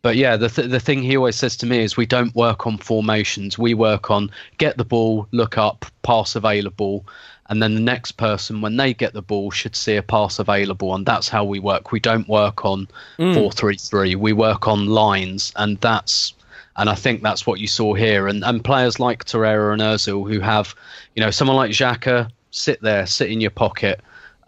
[0.02, 2.66] But yeah the th- the thing he always says to me is we don't work
[2.66, 3.58] on formations.
[3.58, 7.06] We work on get the ball look up pass available.
[7.48, 10.94] And then the next person when they get the ball should see a pass available.
[10.94, 11.92] And that's how we work.
[11.92, 12.86] We don't work on
[13.18, 13.34] mm.
[13.34, 15.52] 433 we work on lines.
[15.56, 16.34] And that's
[16.76, 18.28] and I think that's what you saw here.
[18.28, 20.74] And and players like Torreira and Özil who have
[21.14, 24.00] you know someone like Xhaka sit there sit in your pocket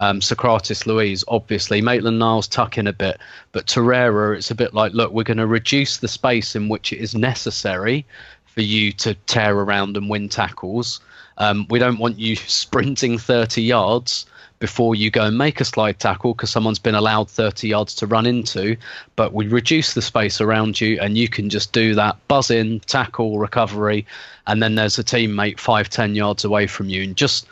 [0.05, 1.81] um, Sokratis Luiz, obviously.
[1.81, 3.19] Maitland Niles tuck in a bit.
[3.53, 6.93] But Torreira, it's a bit like, look, we're going to reduce the space in which
[6.93, 8.05] it is necessary
[8.45, 11.01] for you to tear around and win tackles.
[11.39, 14.27] Um, we don't want you sprinting 30 yards
[14.59, 18.07] before you go and make a slide tackle because someone's been allowed 30 yards to
[18.07, 18.77] run into.
[19.17, 22.81] But we reduce the space around you and you can just do that buzz in,
[22.81, 24.07] tackle, recovery.
[24.47, 27.03] And then there's a teammate five, 10 yards away from you.
[27.03, 27.47] And just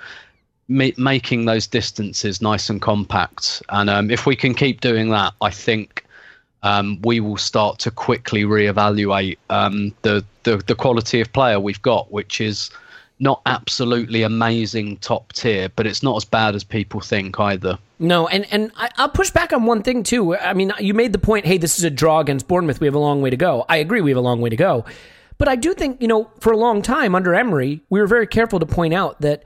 [0.68, 3.62] ma- making those distances nice and compact.
[3.68, 6.04] And um, if we can keep doing that, I think
[6.62, 11.82] um, we will start to quickly reevaluate um, the, the the quality of player we've
[11.82, 12.70] got, which is
[13.18, 17.78] not absolutely amazing top tier, but it's not as bad as people think either.
[17.98, 20.36] No, and and I, I'll push back on one thing too.
[20.36, 21.46] I mean, you made the point.
[21.46, 22.80] Hey, this is a draw against Bournemouth.
[22.80, 23.64] We have a long way to go.
[23.68, 24.00] I agree.
[24.00, 24.84] We have a long way to go.
[25.38, 28.26] But I do think you know, for a long time under Emery, we were very
[28.26, 29.42] careful to point out that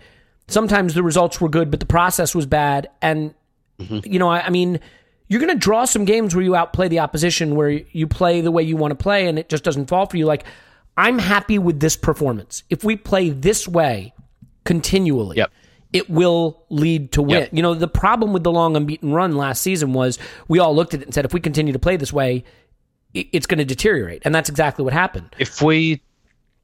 [0.48, 2.88] sometimes the results were good, but the process was bad.
[3.02, 3.35] And
[3.78, 4.12] mm-hmm.
[4.12, 4.80] you know, I, I mean,
[5.28, 8.52] you're going to draw some games where you outplay the opposition, where you play the
[8.52, 10.26] way you want to play, and it just doesn't fall for you.
[10.26, 10.44] Like,
[10.96, 12.62] I'm happy with this performance.
[12.70, 14.14] If we play this way
[14.64, 15.50] continually, Yep.
[15.92, 17.40] it will lead to win.
[17.40, 17.50] Yep.
[17.52, 20.94] You know, the problem with the long unbeaten run last season was we all looked
[20.94, 22.44] at it and said, if we continue to play this way,
[23.14, 25.35] it's going to deteriorate, and that's exactly what happened.
[25.38, 26.02] If we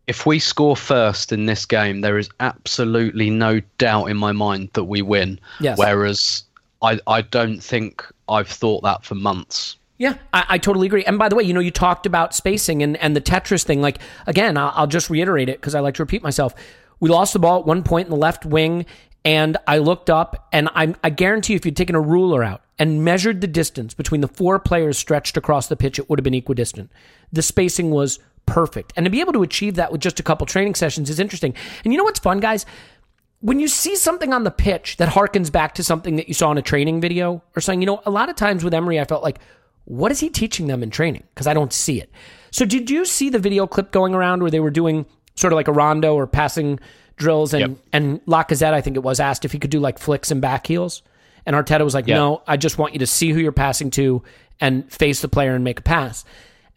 [0.06, 4.70] if we score first in this game, there is absolutely no doubt in my mind
[4.72, 5.38] that we win.
[5.60, 5.78] Yes.
[5.78, 6.44] Whereas
[6.82, 9.76] I I don't think I've thought that for months.
[9.98, 11.04] Yeah, I, I totally agree.
[11.04, 13.80] And by the way, you know, you talked about spacing and, and the Tetris thing.
[13.80, 16.54] Like, again, I'll, I'll just reiterate it because I like to repeat myself.
[16.98, 18.86] We lost the ball at one point in the left wing,
[19.24, 22.62] and I looked up, and I, I guarantee you, if you'd taken a ruler out
[22.80, 26.24] and measured the distance between the four players stretched across the pitch, it would have
[26.24, 26.90] been equidistant.
[27.32, 28.92] The spacing was perfect.
[28.96, 31.54] And to be able to achieve that with just a couple training sessions is interesting.
[31.84, 32.66] And you know what's fun, guys?
[33.44, 36.52] when you see something on the pitch that harkens back to something that you saw
[36.52, 39.04] in a training video or something, you know, a lot of times with Emery, I
[39.04, 39.40] felt like,
[39.84, 41.24] what is he teaching them in training?
[41.34, 42.08] Because I don't see it.
[42.52, 45.56] So did you see the video clip going around where they were doing sort of
[45.56, 46.78] like a rondo or passing
[47.16, 47.78] drills and Yep.
[47.92, 50.68] and Lacazette, I think it was, asked if he could do like flicks and back
[50.68, 51.02] heels,
[51.44, 52.14] and Arteta was like, Yeah.
[52.14, 54.22] no, I just want you to see who you're passing to
[54.60, 56.24] and face the player and make a pass.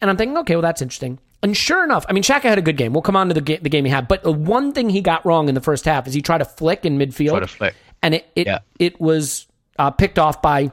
[0.00, 1.20] And I'm thinking, okay, well that's interesting.
[1.46, 2.92] And sure enough, I mean, Xhaka had a good game.
[2.92, 4.08] We'll come on to the, ga- the game he had.
[4.08, 6.44] But the one thing he got wrong in the first half is he tried to
[6.44, 7.38] flick in midfield.
[7.38, 7.74] Try flick.
[8.02, 8.58] And it it, Yeah.
[8.80, 9.46] it was
[9.78, 10.72] uh, picked off by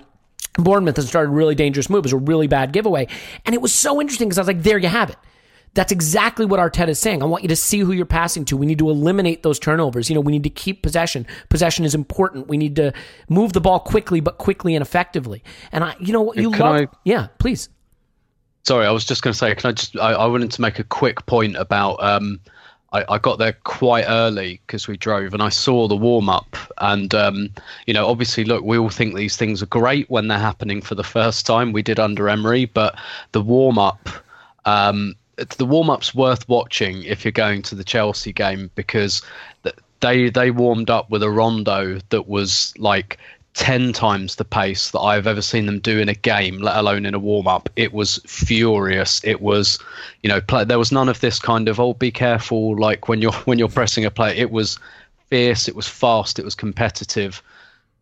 [0.58, 2.00] Bournemouth and started a really dangerous move.
[2.00, 3.08] It was a really bad giveaway.
[3.46, 5.18] And it was so interesting because I was like, there you have it.
[5.76, 7.22] That's exactly what Arteta is saying.
[7.22, 8.58] I want you to see who you're passing to.
[8.58, 10.10] We need to eliminate those turnovers.
[10.10, 11.28] You know, we need to keep possession.
[11.50, 12.48] Possession is important.
[12.48, 12.94] We need to
[13.30, 15.44] move the ball quickly, but quickly and effectively.
[15.72, 16.62] And I, you know what, you love.
[16.62, 17.70] I- yeah, please.
[18.64, 19.98] Sorry, I was just going to say, can I just?
[19.98, 22.02] I, I wanted to make a quick point about.
[22.02, 22.40] Um,
[22.94, 26.56] I, I got there quite early because we drove, and I saw the warm up.
[26.78, 27.50] And um,
[27.88, 30.96] you know, obviously, look, we all think these things are great when they're happening for
[30.96, 31.74] the first time.
[31.74, 32.98] We did under Emery, but
[33.34, 34.08] the warm up.
[34.66, 35.16] Um,
[35.58, 39.22] the warm up's worth watching if you're going to the Chelsea game because
[40.00, 43.18] they they warmed up with a rondo that was like
[43.54, 47.06] 10 times the pace that I've ever seen them do in a game, let alone
[47.06, 47.70] in a warm up.
[47.76, 49.22] It was furious.
[49.24, 49.80] It was,
[50.24, 53.22] you know, play, there was none of this kind of, oh, be careful, like when
[53.22, 54.36] you're when you're pressing a play.
[54.38, 54.80] It was
[55.28, 57.42] fierce, it was fast, it was competitive.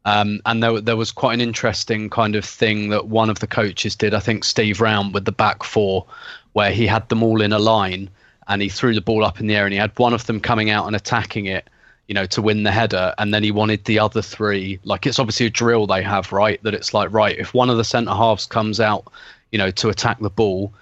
[0.04, 3.46] Um, and there, there was quite an interesting kind of thing that one of the
[3.48, 6.06] coaches did, I think Steve Round, with the back four,
[6.54, 8.10] where he had them all in a line
[8.48, 10.40] and he threw the ball up in the air and he had one of them
[10.40, 11.68] coming out and attacking it
[12.12, 14.82] you know, to win the header, and then he wanted the other three.
[14.84, 16.62] Like it's obviously a drill they have, right?
[16.64, 19.06] That it's like, right, if one of the centre halves comes out,
[19.54, 20.74] you know, to attack the ball,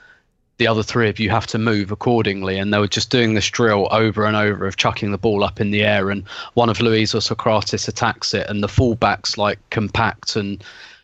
[0.57, 2.57] the other three of you have to move accordingly.
[2.57, 5.61] And they were just doing this drill over and over of chucking the ball up
[5.61, 9.59] in the air, and one of Luiz or Sokratis attacks it, and the fullbacks like
[9.69, 10.63] compact and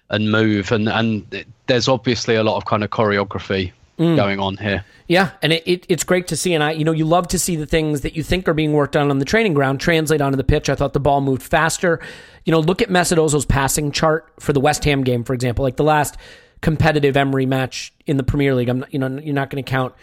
[0.09, 4.15] and move, and and it, there's obviously a lot of kind of choreography mm.
[4.15, 4.85] going on here.
[5.07, 6.53] Yeah, and it, it, it's great to see.
[6.53, 8.73] And I, you know, you love to see the things that you think are being
[8.73, 10.69] worked on on the training ground translate onto the pitch.
[10.69, 11.99] I thought the ball moved faster.
[12.43, 15.63] You know, look at Ozil's passing chart for the West Ham game, for example.
[15.63, 16.17] Like the last
[16.61, 18.69] competitive Emery match in the Premier League.
[18.69, 19.93] I'm, not, you know, you're not going to count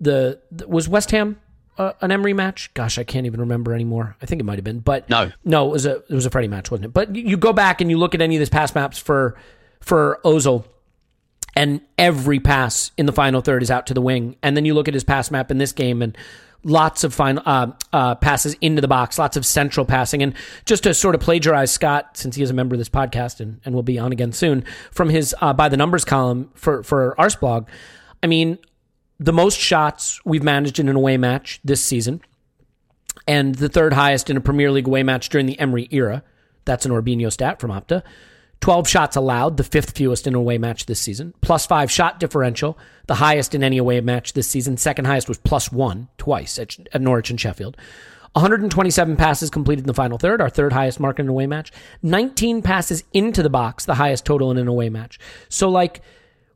[0.00, 1.38] the, the was West Ham
[1.80, 2.72] uh, an Emery match?
[2.74, 4.16] Gosh, I can't even remember anymore.
[4.20, 6.30] I think it might have been, but no, no, it was a it was a
[6.30, 6.92] Freddie match, wasn't it?
[6.92, 9.36] But you go back and you look at any of these pass maps for
[9.80, 10.64] for Ozil
[11.54, 14.36] and every pass in the final third is out to the wing.
[14.42, 16.16] And then you look at his pass map in this game and
[16.62, 20.22] lots of final uh, uh, passes into the box, lots of central passing.
[20.22, 20.34] And
[20.64, 23.60] just to sort of plagiarize Scott, since he is a member of this podcast and,
[23.64, 27.14] and will be on again soon, from his uh, by the numbers column for for
[27.18, 27.66] Arseblog,
[28.22, 28.58] I mean,
[29.18, 32.20] the most shots we've managed in an away match this season,
[33.26, 36.22] and the third highest in a Premier League away match during the Emery era.
[36.64, 38.02] That's an Orbinho stat from Opta.
[38.60, 41.32] 12 shots allowed, the fifth fewest in an away match this season.
[41.40, 44.76] Plus five shot differential, the highest in any away match this season.
[44.76, 47.76] Second highest was plus one twice at, at Norwich and Sheffield.
[48.34, 51.72] 127 passes completed in the final third, our third highest mark in an away match.
[52.02, 55.18] 19 passes into the box, the highest total in an away match.
[55.48, 56.00] So, like,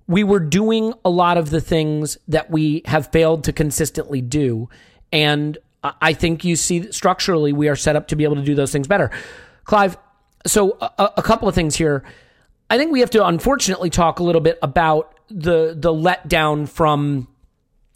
[0.07, 4.69] we were doing a lot of the things that we have failed to consistently do.
[5.11, 8.55] And I think you see structurally we are set up to be able to do
[8.55, 9.11] those things better.
[9.64, 9.97] Clive,
[10.46, 12.04] so a, a, couple of things here.
[12.68, 17.28] I think we have to unfortunately talk a little bit about the the letdown from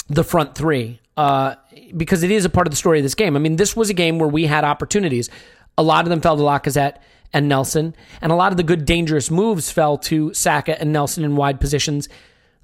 [0.08, 1.56] the front three uh,
[1.96, 3.36] because it is a part of the story of this game.
[3.36, 5.28] I mean, this was a game where we had opportunities.
[5.76, 6.96] A lot of them fell to Lacazette
[7.32, 11.24] and Nelson, and a lot of the good dangerous moves fell to Saka and Nelson
[11.24, 12.08] in wide positions.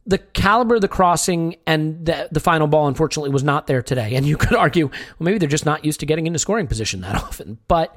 [0.07, 4.15] The caliber, of the crossing, and the, the final ball, unfortunately, was not there today.
[4.15, 7.01] And you could argue, well, maybe they're just not used to getting into scoring position
[7.01, 7.59] that often.
[7.69, 7.97] But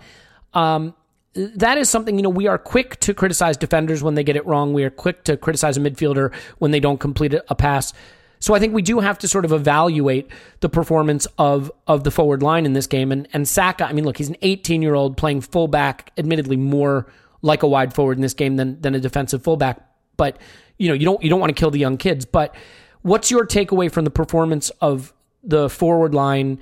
[0.53, 0.95] um,
[1.33, 4.45] that is something, you know, we are quick to criticize defenders when they get it
[4.45, 4.73] wrong.
[4.73, 7.93] We are quick to criticize a midfielder when they don't complete a pass.
[8.39, 12.11] So I think we do have to sort of evaluate the performance of of the
[12.11, 13.11] forward line in this game.
[13.11, 17.07] And and Saka, I mean, look, he's an 18 year old playing fullback, admittedly more
[17.41, 19.81] like a wide forward in this game than than a defensive fullback.
[20.17, 20.37] But
[20.77, 22.25] you know, you don't you don't want to kill the young kids.
[22.25, 22.55] But
[23.01, 25.13] what's your takeaway from the performance of
[25.43, 26.59] the forward line,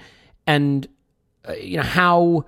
[0.47, 0.87] and
[1.47, 2.45] uh, you know how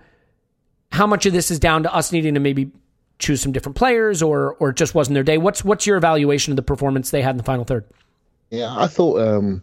[0.98, 2.72] how much of this is down to us needing to maybe
[3.20, 5.38] choose some different players or or it just wasn't their day?
[5.38, 7.86] What's what's your evaluation of the performance they had in the final third?
[8.50, 9.62] Yeah, I thought um,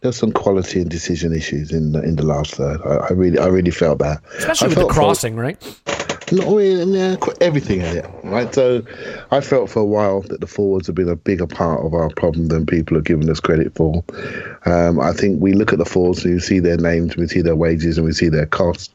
[0.00, 2.80] there's some quality and decision issues in the, in the last third.
[2.84, 5.80] I, I really I really felt that, especially I with the crossing, for, right?
[6.32, 8.52] Not really, yeah, everything in it, right?
[8.54, 8.82] So
[9.30, 12.08] I felt for a while that the forwards have been a bigger part of our
[12.10, 14.02] problem than people are giving us credit for.
[14.64, 17.42] Um, I think we look at the forwards and we see their names, we see
[17.42, 18.88] their wages, and we see their costs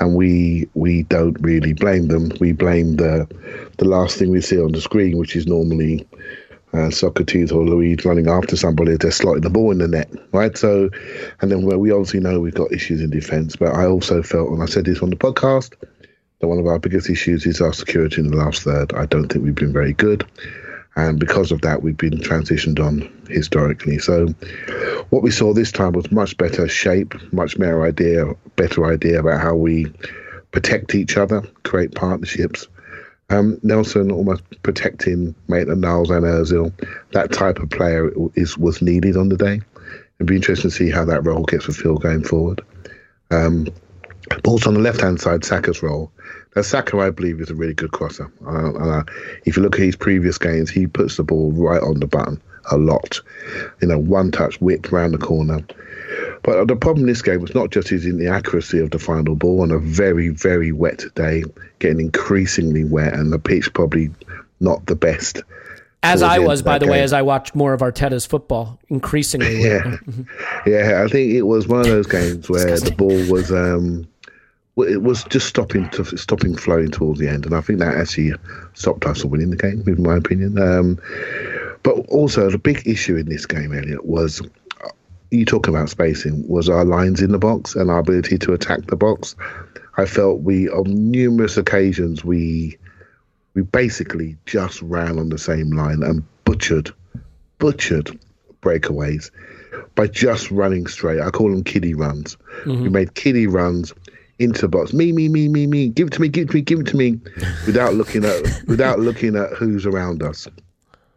[0.00, 2.32] and we we don't really blame them.
[2.40, 3.28] We blame the
[3.78, 6.06] the last thing we see on the screen, which is normally
[6.72, 10.56] uh, Sokratis or Luiz running after somebody they're slotting the ball in the net, right?
[10.56, 10.90] So,
[11.40, 14.62] and then we obviously know we've got issues in defence, but I also felt, and
[14.62, 15.74] I said this on the podcast,
[16.40, 18.92] that one of our biggest issues is our security in the last third.
[18.94, 20.24] I don't think we've been very good.
[20.96, 23.98] And because of that, we've been transitioned on historically.
[23.98, 24.28] So,
[25.10, 29.40] what we saw this time was much better shape, much better idea, better idea about
[29.40, 29.92] how we
[30.50, 32.66] protect each other, create partnerships.
[33.30, 36.72] Um, Nelson almost protecting Maitland Niles and Ozil.
[37.12, 39.60] That type of player is was needed on the day.
[40.18, 42.60] It'd be interesting to see how that role gets fulfilled going forward.
[43.30, 43.68] Um,
[44.44, 46.12] also on the left hand side, Saka's role.
[46.56, 48.30] Now, Saka, I believe, is a really good crosser.
[48.44, 49.02] Uh, uh,
[49.44, 52.40] if you look at his previous games, he puts the ball right on the button
[52.70, 53.20] a lot.
[53.80, 55.64] You know, one touch whipped round the corner.
[56.42, 58.98] But the problem in this game was not just his in the accuracy of the
[58.98, 61.44] final ball on a very, very wet day,
[61.78, 64.10] getting increasingly wet, and the pitch probably
[64.58, 65.42] not the best.
[66.02, 69.62] As I was, by the way, as I watched more of Arteta's football, increasingly.
[69.62, 69.98] Yeah,
[70.66, 71.02] yeah.
[71.04, 74.08] I think it was one of those games where the ball was um,
[74.82, 78.34] it was just stopping to stopping flowing towards the end, and I think that actually
[78.74, 80.58] stopped us from winning the game, in my opinion.
[80.58, 80.98] Um,
[81.82, 84.42] but also the big issue in this game, Elliot, was
[84.84, 84.88] uh,
[85.30, 88.86] you talk about spacing was our lines in the box and our ability to attack
[88.86, 89.36] the box.
[89.96, 92.78] I felt we on numerous occasions we
[93.54, 96.92] we basically just ran on the same line and butchered
[97.58, 98.18] butchered
[98.60, 99.30] breakaways
[99.94, 101.20] by just running straight.
[101.20, 102.36] I call them kiddie runs.
[102.82, 103.92] We made kiddie runs
[104.40, 104.92] into the box.
[104.92, 105.88] Me, me, me, me, me.
[105.88, 107.20] Give it to me, give it to me, give it to me,
[107.66, 110.48] without looking at without looking at who's around us.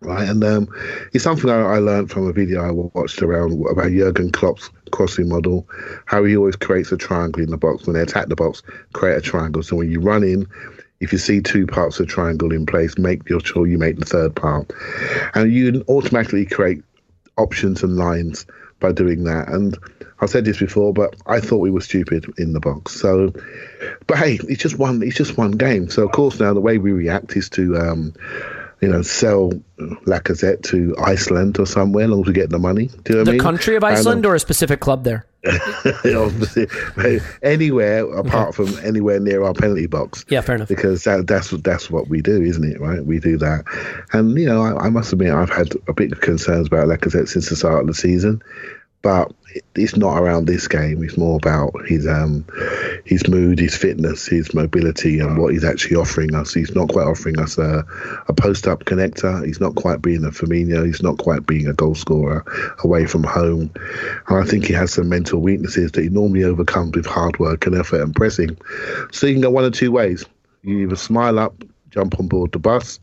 [0.01, 0.67] Right, and um,
[1.13, 5.29] it's something I, I learned from a video I watched around about Jurgen Klopp's crossing
[5.29, 5.65] model,
[6.05, 7.87] how he always creates a triangle in the box.
[7.87, 8.61] When they attack the box,
[8.91, 9.63] create a triangle.
[9.63, 10.45] So when you run in,
[10.99, 13.97] if you see two parts of the triangle in place, make your sure you make
[13.97, 14.73] the third part,
[15.35, 16.83] and you automatically create
[17.37, 18.45] options and lines
[18.81, 19.47] by doing that.
[19.47, 19.77] And
[20.23, 22.93] I've said this before, but I thought we were stupid in the box.
[22.99, 23.33] So,
[24.07, 25.03] but hey, it's just one.
[25.03, 25.89] It's just one game.
[25.89, 28.13] So of course now the way we react is to, um,
[28.81, 32.87] you know, sell Lacazette to Iceland or somewhere, as long as we get the money.
[32.87, 33.39] Do you know what I The mean?
[33.41, 35.25] country of And, um, Iceland or a specific club there?
[37.41, 40.25] anywhere apart from anywhere near our penalty box.
[40.29, 40.67] Yeah, fair enough.
[40.69, 42.79] Because that, that's that's what we do, isn't it?
[42.79, 43.03] Right?
[43.05, 43.65] We do that,
[44.13, 47.27] and you know, I, I must admit, I've had a bit of concerns about Lacazette
[47.27, 48.41] since the start of the season,
[49.03, 49.33] but
[49.75, 51.03] it's not around this game.
[51.03, 52.45] It's more about his um
[53.05, 56.53] his mood, his fitness, his mobility, and what he's actually offering us.
[56.53, 57.85] He's not quite offering us a,
[58.27, 59.45] a post up connector.
[59.45, 60.85] He's not quite being a Firmino.
[60.85, 62.45] He's not quite being a goal scorer
[62.83, 63.69] away from home.
[64.27, 67.67] And I think he has some mental weaknesses that he normally overcomes with hard work
[67.67, 68.57] and effort and pressing.
[69.11, 70.25] So you can go one of two ways.
[70.63, 73.01] You either smile up, jump on board the bus,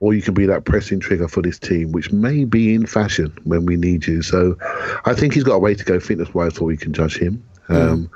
[0.00, 3.32] or you can be that pressing trigger for this team, which may be in fashion
[3.44, 4.22] when we need you.
[4.22, 4.56] So
[5.04, 7.42] I think he's got a way to go fitness wise before we can judge him.
[7.68, 8.10] Um,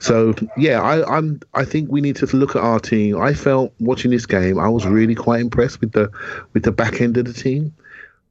[0.00, 1.40] so yeah, I, I'm.
[1.54, 3.20] I think we need to look at our team.
[3.20, 6.10] I felt watching this game, I was really quite impressed with the
[6.52, 7.74] with the back end of the team,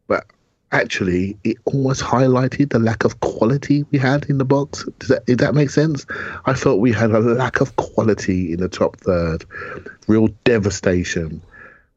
[0.07, 0.25] but
[0.71, 4.87] actually, it almost highlighted the lack of quality we had in the box.
[4.99, 6.05] Does that did that make sense?
[6.45, 9.45] I felt we had a lack of quality in the top third,
[10.07, 11.41] real devastation,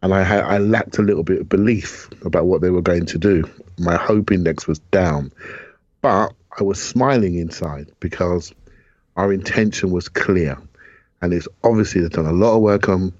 [0.05, 3.07] and I had I lacked a little bit of belief about what they were going
[3.07, 3.42] to do.
[3.78, 5.32] My hope index was down,
[6.02, 6.30] but
[6.61, 8.52] I was smiling inside because
[9.16, 10.59] our intention was clear,
[11.22, 13.14] and it's obviously they've done a lot of work on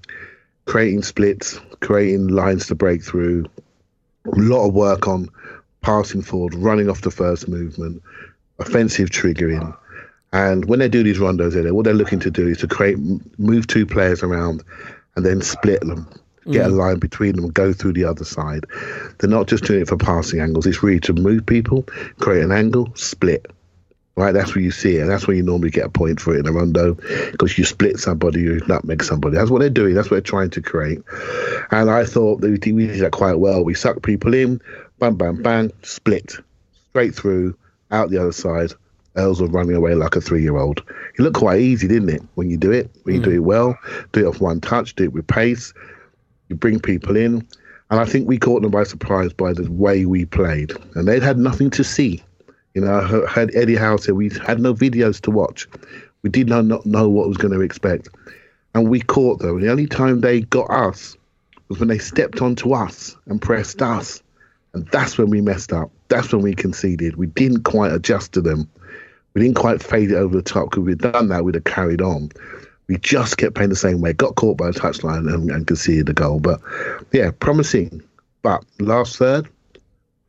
[0.65, 3.45] creating splits, creating lines to break through,
[4.25, 5.27] a lot of work on
[5.81, 7.99] passing forward, running off the first movement,
[8.59, 9.75] offensive triggering.
[10.33, 12.99] And when they do these rondos, what they're looking to do is to create,
[13.39, 14.63] move two players around,
[15.15, 16.07] and then split them,
[16.51, 16.77] get a mm.
[16.77, 18.65] line between them, go through the other side.
[19.19, 20.65] They're not just doing it for passing angles.
[20.65, 21.83] It's really to move people,
[22.19, 23.47] create an angle, split.
[24.17, 25.07] Right, that's where you see it.
[25.07, 26.93] That's where you normally get a point for it in a rondo
[27.31, 29.35] because you split somebody, you nutmeg somebody.
[29.35, 29.93] That's what they're doing.
[29.93, 31.01] That's what they're trying to create.
[31.71, 33.65] And I thought that we did that quite well.
[33.65, 34.61] We suck people in,
[34.99, 36.37] bam, bam, bang, split
[36.91, 37.57] straight through,
[37.91, 38.71] out the other side.
[39.17, 40.81] Els were running away like a three-year-old.
[41.17, 42.21] It looked quite easy, didn't it?
[42.35, 43.35] When you do it, when you do mm.
[43.35, 43.77] it well,
[44.13, 45.73] do it off one touch, do it with pace.
[46.49, 47.47] You bring people in,
[47.89, 51.23] and I think we caught them by surprise by the way we played, and they'd
[51.23, 52.23] had nothing to see.
[52.73, 55.67] You know, I heard Eddie Howe say we had no videos to watch.
[56.23, 58.09] We did not know what was going to expect,
[58.73, 59.61] and we caught them.
[59.61, 61.15] The only time they got us
[61.69, 64.21] was when they stepped onto us and pressed us,
[64.73, 65.91] and that's when we messed up.
[66.09, 67.15] That's when we conceded.
[67.15, 68.69] We didn't quite adjust to them.
[69.33, 72.01] We didn't quite fade it over the top because we'd done that, we'd have carried
[72.01, 72.31] on.
[72.87, 76.05] We just kept playing the same way, got caught by a touchline and, and conceded
[76.05, 76.39] the goal.
[76.39, 76.61] But
[77.11, 78.03] yeah, promising.
[78.43, 79.49] But last third,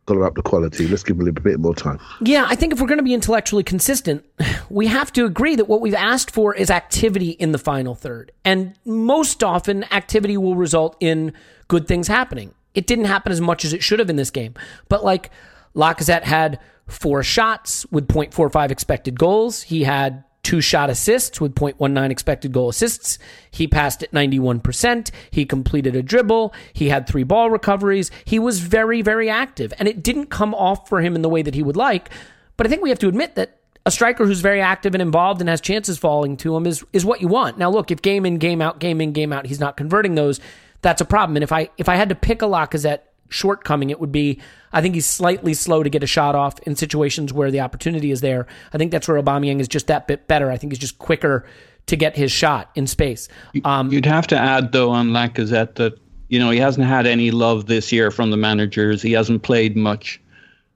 [0.06, 0.88] got to up the quality.
[0.88, 2.00] Let's give them a little bit more time.
[2.22, 4.24] Yeah, I think if we're going to be intellectually consistent,
[4.70, 8.32] we have to agree that what we've asked for is activity in the final third.
[8.44, 11.32] And most often, activity will result in
[11.68, 12.54] good things happening.
[12.74, 14.54] It didn't happen as much as it should have in this game.
[14.88, 15.30] But like
[15.74, 19.62] Lacazette had four shots with 0.45 expected goals.
[19.62, 23.18] He had two shot assists with 0.19 expected goal assists.
[23.50, 25.10] He passed at 91%.
[25.32, 26.54] He completed a dribble.
[26.72, 28.12] He had three ball recoveries.
[28.24, 29.74] He was very, very active.
[29.80, 32.10] And it didn't come off for him in the way that he would like.
[32.56, 35.40] But I think we have to admit that a striker who's very active and involved
[35.40, 37.58] and has chances falling to him is is what you want.
[37.58, 40.38] Now look, if game in, game out, game in, game out, he's not converting those,
[40.80, 41.36] that's a problem.
[41.36, 44.40] And if I if I had to pick a Lacazette shortcoming, it would be
[44.72, 48.10] I think he's slightly slow to get a shot off in situations where the opportunity
[48.10, 48.46] is there.
[48.74, 50.50] I think that's where Aubameyang is just that bit better.
[50.50, 51.46] I think he's just quicker
[51.86, 53.28] to get his shot in space.
[53.64, 55.98] Um, You'd have to add though on Lacazette that
[56.28, 59.00] you know he hasn't had any love this year from the managers.
[59.00, 60.20] He hasn't played much,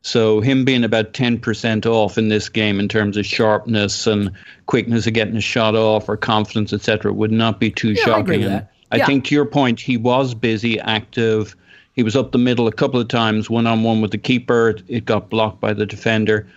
[0.02, 4.30] so him being about ten percent off in this game in terms of sharpness and
[4.66, 8.04] quickness of getting a shot off or confidence, etc., would not be too Yeah, I
[8.04, 8.22] shocking.
[8.22, 8.70] agree with that.
[8.92, 9.06] I Yeah.
[9.06, 11.54] think to your point, he was busy, active.
[12.00, 14.74] He was up the middle a couple of times, one on one with the keeper.
[14.88, 16.48] It got blocked by the defender.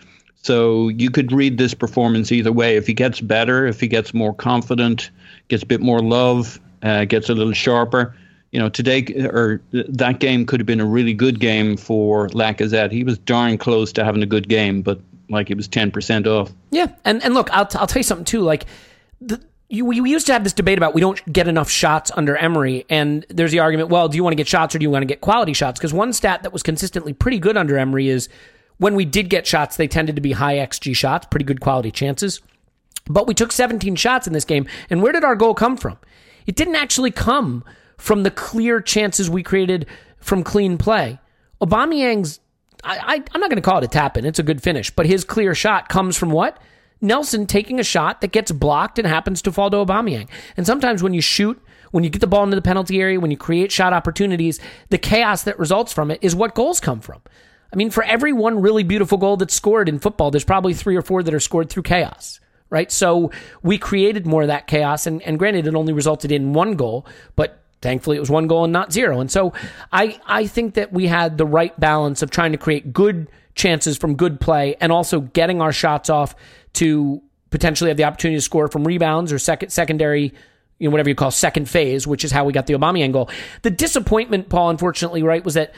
[0.42, 2.78] So you could read this performance either way.
[2.78, 5.12] If he gets better, if he gets more confident,
[5.50, 8.16] gets a bit more love, uh, gets a little sharper.
[8.54, 12.94] You know, today or that game could have been a really good game for Lacazette.
[12.94, 16.26] He was darn close to having a good game, but like he was ten percent
[16.26, 16.54] off.
[16.72, 18.40] Yeah, and and look, I'll, t- I'll tell you something too.
[18.40, 18.66] Like,
[19.20, 19.42] the,
[19.74, 22.86] you, we, used to have this debate about we don't get enough shots under Emery,
[22.92, 23.90] and there's the argument.
[23.90, 25.80] Well, do you want to get shots or do you want to get quality shots?
[25.80, 28.30] Because one stat that was consistently pretty good under Emery is
[28.78, 31.90] when we did get shots, they tended to be high xG shots, pretty good quality
[31.90, 32.40] chances.
[33.08, 35.98] But we took 17 shots in this game, and where did our goal come from?
[36.46, 37.64] It didn't actually come
[37.98, 39.88] from the clear chances we created
[40.20, 41.20] from clean play.
[41.62, 42.40] Aubameyang's,
[42.84, 44.26] I, I, I'm not going to call it a tap in.
[44.26, 46.62] It's a good finish, but his clear shot comes from what?
[47.04, 50.30] Nelson taking a shot that gets blocked and happens to fall to Aubameyang.
[50.58, 53.30] And sometimes when you shoot, when you get the ball into the penalty area, when
[53.30, 57.22] you create shot opportunities, the chaos that results from it is what goals come from.
[57.72, 60.96] I mean, for every one really beautiful goal that's scored in football, there's probably three
[60.96, 62.40] or four that are scored through chaos,
[62.70, 62.92] right?
[62.92, 63.32] So
[63.64, 67.06] we created more of that chaos, and, and granted, it only resulted in one goal,
[67.36, 69.20] but thankfully it was one goal and not zero.
[69.20, 69.54] And so
[69.92, 73.98] I, I think that we had the right balance of trying to create good chances
[73.98, 76.36] from good play and also getting our shots off
[76.74, 80.34] to potentially have the opportunity to score from rebounds or second secondary
[80.80, 83.30] you know, whatever you call second phase, which is how we got the Aubameyang goal.
[83.62, 85.74] The disappointment, Paul, unfortunately, right, was that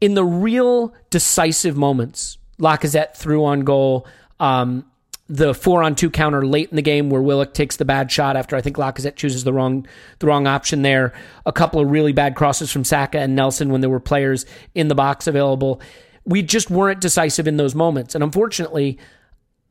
[0.00, 4.06] in the real decisive moments, Lacazette through on goal.
[4.40, 4.84] Um,
[5.28, 8.36] the four on two counter late in the game where Willock takes the bad shot
[8.36, 9.86] after I think Lacazette chooses the wrong
[10.20, 11.12] the wrong option there.
[11.44, 14.88] A couple of really bad crosses from Saka and Nelson when there were players in
[14.88, 15.82] the box available.
[16.24, 18.14] We just weren't decisive in those moments.
[18.14, 18.98] And unfortunately,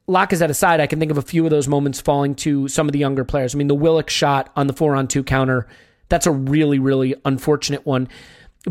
[0.07, 2.93] Lacazette aside, I can think of a few of those moments falling to some of
[2.93, 3.53] the younger players.
[3.53, 5.67] I mean, the Willock shot on the four on two counter,
[6.09, 8.07] that's a really, really unfortunate one.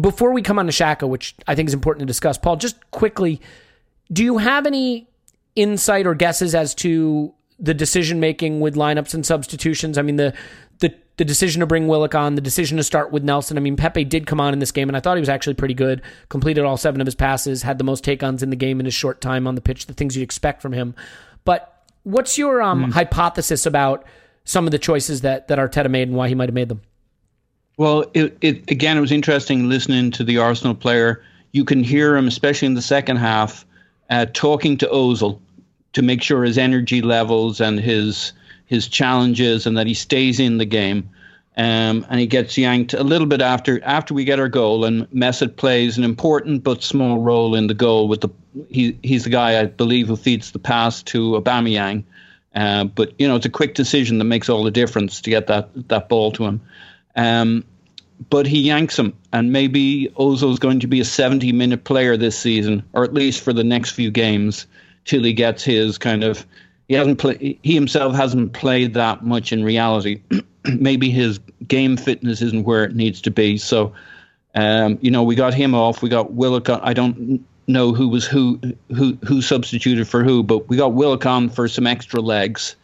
[0.01, 2.91] Before we come on to Xhaka, which I think is important to discuss, Paul, just
[2.91, 3.41] quickly,
[4.13, 5.09] do you have any
[5.55, 9.99] insight or guesses as to the decision making with lineups and substitutions?
[9.99, 10.35] I mean, the
[10.79, 13.57] the the decision to bring Willock on, the decision to start with Nelson.
[13.57, 15.55] I mean, Pepe did come on in this game, and I thought he was actually
[15.55, 16.03] pretty good.
[16.29, 18.87] Completed all seven of his passes, had the most take ons in the game in
[18.87, 20.95] his short time on the pitch, the things you'd expect from him.
[21.47, 24.05] But what's your um, hypothesis about
[24.45, 26.83] some of the choices that that Arteta made and why he might have made them?
[27.79, 31.23] Well, it, it again, it was interesting listening to the Arsenal player.
[31.53, 33.65] You can hear him, especially in the second half,
[34.11, 35.41] uh, talking to Ozil
[35.95, 38.33] to make sure his energy levels and his
[38.67, 41.09] his challenges and that he stays in the game.
[41.59, 45.09] Um, and he gets yanked a little bit after after we get our goal, and
[45.11, 48.09] Mesut plays an important but small role in the goal.
[48.09, 48.29] With the
[48.69, 52.05] he he's the guy I believe who feeds the pass to Aubameyang.
[52.55, 55.49] Uh, but you know it's a quick decision that makes all the difference to get
[55.49, 56.61] that that ball to him.
[57.15, 57.65] Um,
[58.31, 62.39] but he yanks him, and maybe Ozil's going to be a 70 minute player this
[62.39, 64.67] season, or at least for the next few games,
[65.05, 66.47] till he gets his kind of.
[66.89, 70.23] He hasn't play, He himself hasn't played that much in reality.
[70.65, 73.59] maybe his game fitness isn't where it needs to be.
[73.59, 73.93] So,
[74.55, 76.03] um, you know, we got him off.
[76.03, 76.69] We got Willock.
[76.71, 78.61] I don't know who was who
[78.95, 82.77] who who substituted for who, but we got Willock on for some extra legs.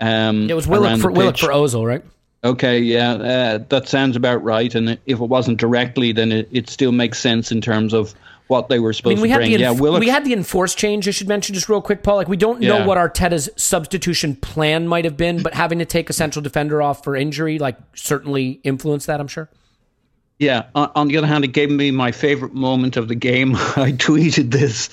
[0.00, 2.02] Um, It was Willock for the Willock for Ozil, right?
[2.44, 4.72] Okay, yeah, uh, that sounds about right.
[4.74, 8.14] And if it wasn't directly, then it, it still makes sense in terms of
[8.48, 9.52] what they were I supposed mean, we to had bring.
[9.54, 9.98] the yeah, enf- Willock.
[10.00, 11.08] we had the enforced change.
[11.08, 12.14] I should mention just real quick, Paul.
[12.16, 12.86] Like we don't know Yeah.
[12.86, 17.02] what Arteta's substitution plan might have been, but having to take a central defender off
[17.02, 19.18] for injury, like certainly influenced that.
[19.18, 19.48] I'm sure.
[20.38, 20.66] Yeah.
[20.74, 23.54] On, on the other hand, it gave me my favorite moment of the game.
[23.56, 24.90] I tweeted this.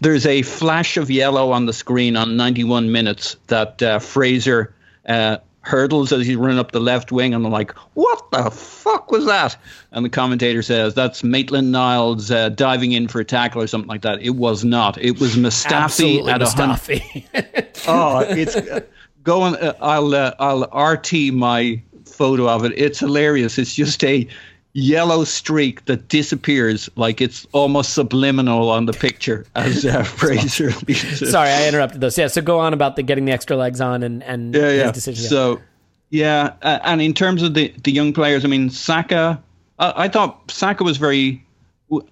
[0.00, 4.74] There's a flash of yellow on the screen on 91 minutes that uh, Fraser
[5.06, 9.10] uh, hurdles as he's running up the left wing, and I'm like, "What the fuck
[9.10, 9.56] was that?"
[9.92, 13.88] And the commentator says that's Maitland Niles uh, diving in for a tackle or something
[13.88, 14.20] like that.
[14.20, 14.98] It was not.
[14.98, 16.76] It was Mustafi Absolutely, at a hundred.
[16.76, 17.68] Mustafi.
[17.88, 18.80] Oh, it's uh,
[19.24, 19.56] going.
[19.56, 22.72] Uh, I'll uh, I'll RT my photo of it.
[22.76, 23.58] It's hilarious.
[23.58, 24.28] It's just a
[24.74, 30.70] yellow streak that disappears like it's almost subliminal on the picture as uh, Fraser.
[30.94, 32.16] Sorry, I interrupted those.
[32.16, 34.92] Yeah, so go on about the getting the extra legs on and and Yeah, yeah.
[34.92, 35.28] decision.
[35.28, 35.60] So,
[36.10, 39.42] yeah, uh, and in terms of the the young players, I mean, Saka.
[39.78, 41.44] I, I thought Saka was very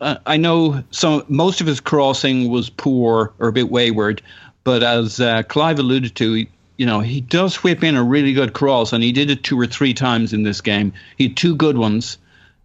[0.00, 4.22] uh, I know some most of his crossing was poor or a bit wayward,
[4.64, 8.32] but as uh, Clive alluded to, he, you know, he does whip in a really
[8.32, 10.92] good cross, and he did it two or three times in this game.
[11.16, 12.18] He had two good ones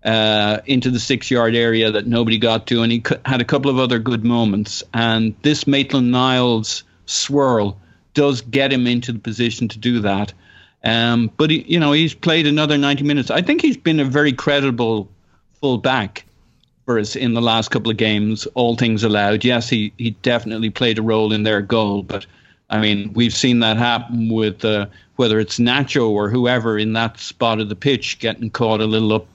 [0.06, 3.80] uh, into the six-yard area that nobody got to, and he had a couple of
[3.80, 4.84] other good moments.
[4.93, 7.80] And this Maitland Niles swirl
[8.14, 10.32] does get him into the position to do that.
[10.84, 13.32] Um, but he, you know, he's played another 90 minutes.
[13.32, 15.10] I think he's been a very credible
[15.60, 16.24] full back
[16.86, 19.43] for us in the last couple of games, all things allowed.
[19.43, 22.28] Yes, he, he definitely played a role in their goal, but
[22.70, 24.86] I mean, we've seen that happen with uh,
[25.16, 29.14] whether it's Nacho or whoever in that spot of the pitch getting caught a little
[29.14, 29.28] up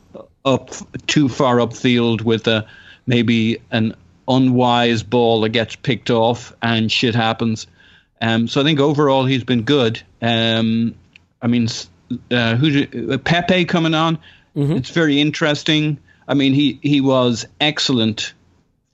[0.44, 0.70] up
[1.06, 2.66] too far upfield with a
[3.06, 3.94] maybe an
[4.28, 7.66] unwise ball that gets picked off and shit happens.
[8.20, 10.02] Um, so I think overall he's been good.
[10.22, 10.94] Um,
[11.42, 11.68] I mean,
[12.30, 14.18] uh, who Pepe coming on?
[14.56, 14.72] Mm-hmm.
[14.72, 15.98] It's very interesting.
[16.28, 18.34] I mean, he he was excellent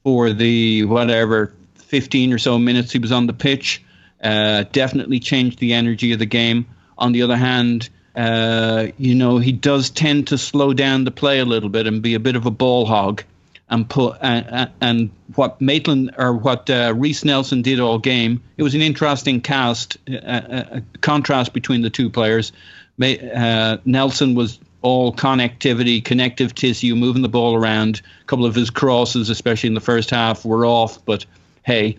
[0.04, 3.82] for the whatever fifteen or so minutes he was on the pitch.
[4.22, 6.66] Uh, definitely changed the energy of the game.
[6.98, 11.38] On the other hand, uh, you know, he does tend to slow down the play
[11.38, 13.22] a little bit and be a bit of a ball hog.
[13.68, 18.62] And put uh, and what Maitland or what uh, Reiss Nelson did all game, it
[18.62, 22.52] was an interesting cast, uh, uh, contrast between the two players.
[22.96, 28.02] Nelson was all connectivity, connective tissue, moving the ball around.
[28.20, 31.26] A couple of his crosses, especially in the first half, were off, but
[31.64, 31.98] hey,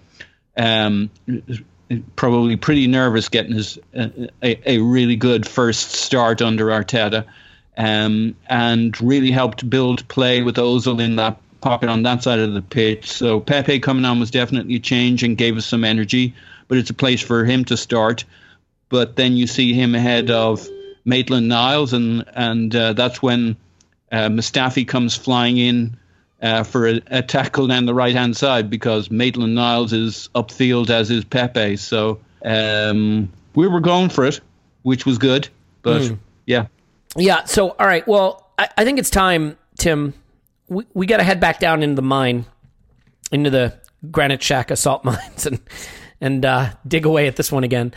[0.55, 1.09] um,
[2.15, 4.09] probably pretty nervous getting his uh,
[4.43, 7.25] a, a really good first start under Arteta,
[7.77, 12.53] um, and really helped build play with Ozil in that pocket on that side of
[12.53, 13.11] the pitch.
[13.11, 16.33] So Pepe coming on was definitely a change and gave us some energy,
[16.67, 18.25] but it's a place for him to start.
[18.89, 20.67] But then you see him ahead of
[21.05, 23.57] Maitland Niles, and and uh, that's when
[24.11, 25.97] uh, Mustafi comes flying in
[26.41, 30.89] uh, for a, a, tackle down the right hand side because Maitland Niles is upfield
[30.89, 31.77] as is Pepe.
[31.77, 34.39] So um, we were going for it,
[34.83, 35.49] which was good.
[35.81, 36.17] But mm.
[36.45, 36.67] yeah.
[37.15, 37.45] Yeah.
[37.45, 38.07] So, all right.
[38.07, 40.13] Well, I, I think it's time, Tim.
[40.67, 42.45] We, we got to head back down into the mine,
[43.31, 43.73] into the
[44.11, 45.59] Granit Xhaka salt mines, and
[46.21, 47.93] and uh, dig away at this one again.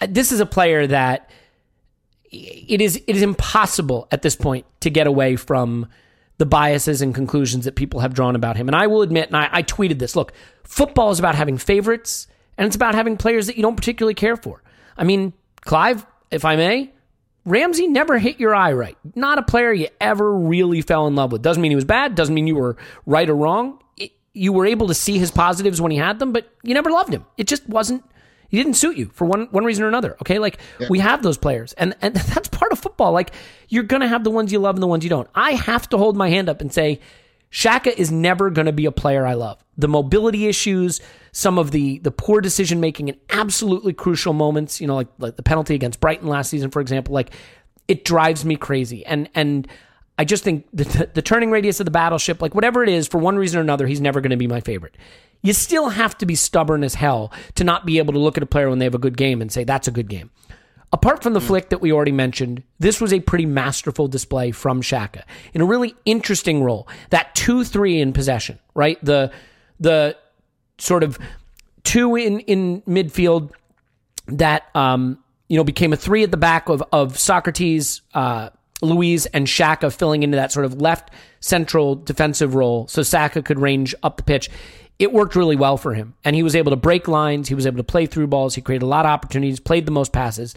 [0.00, 1.30] Uh, this is a player that
[2.30, 5.88] it is it is impossible at this point to get away from
[6.42, 8.68] the biases and conclusions that people have drawn about him.
[8.68, 10.32] And I will admit, and I, I tweeted this look,
[10.64, 12.26] football is about having favorites
[12.58, 14.60] and it's about having players that you don't particularly care for.
[14.96, 16.92] I mean, Clive, if I may,
[17.44, 18.98] Ramsey never hit your eye right.
[19.14, 21.42] Not a player you ever really fell in love with.
[21.42, 22.76] Doesn't mean he was bad, doesn't mean you were
[23.06, 23.78] right or wrong.
[23.96, 26.90] It, you were able to see his positives when he had them, but you never
[26.90, 27.24] loved him.
[27.38, 28.02] It just wasn't
[28.52, 30.14] he didn't suit you for one one reason or another.
[30.20, 30.86] Okay, like yeah.
[30.90, 33.10] we have those players, and and that's part of football.
[33.10, 33.32] Like
[33.68, 35.28] you're gonna have the ones you love and the ones you don't.
[35.34, 37.00] I have to hold my hand up and say,
[37.50, 39.64] Xhaka is never gonna be a player I love.
[39.78, 41.00] The mobility issues,
[41.32, 44.82] some of the the poor decision making in absolutely crucial moments.
[44.82, 47.14] You know, like like the penalty against Brighton last season, for example.
[47.14, 47.30] Like
[47.88, 49.66] it drives me crazy, and and.
[50.18, 53.16] I just think the, the turning radius of the battleship, like whatever it is, for
[53.16, 54.94] one reason or another, he's never going to be my favorite
[55.42, 58.42] you still have to be stubborn as hell to not be able to look at
[58.42, 60.30] a player when they have a good game and say that's a good game.
[60.92, 61.46] Apart from the mm.
[61.46, 65.22] flick that we already mentioned, this was a pretty masterful display from Xhaka
[65.54, 66.86] in a really interesting role.
[67.10, 69.02] That two three in possession, right?
[69.04, 69.32] The
[69.80, 70.16] the
[70.78, 71.18] sort of
[71.82, 73.50] two in in midfield
[74.28, 75.18] that um
[75.48, 78.50] you know became a three at the back of of Sokratis, uh,
[78.82, 83.58] Luiz, and Xhaka filling into that sort of left central defensive role, so Saka could
[83.58, 84.50] range up the pitch
[85.02, 86.14] it worked really well for him.
[86.22, 87.48] And he was able to break lines.
[87.48, 88.54] He was able to play through balls.
[88.54, 90.54] He created a lot of opportunities, played the most passes,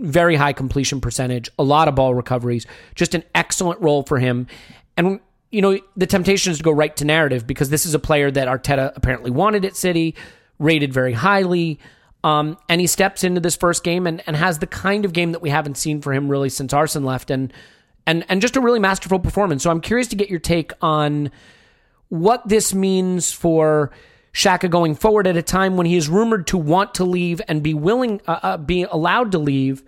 [0.00, 2.66] very high completion percentage, a lot of ball recoveries,
[2.96, 4.48] just an excellent role for him.
[4.96, 5.20] And,
[5.52, 8.32] you know, the temptation is to go right to narrative because this is a player
[8.32, 10.16] that Arteta apparently wanted at City,
[10.58, 11.78] rated very highly.
[12.24, 15.30] Um, and he steps into this first game and, and has the kind of game
[15.30, 17.52] that we haven't seen for him really since Arsene left and
[18.08, 19.62] and and just a really masterful performance.
[19.62, 21.30] So I'm curious to get your take on
[22.08, 23.90] what this means for
[24.32, 27.62] Xhaka going forward at a time when he is rumored to want to leave and
[27.62, 29.82] be willing, uh, uh, be allowed to leave,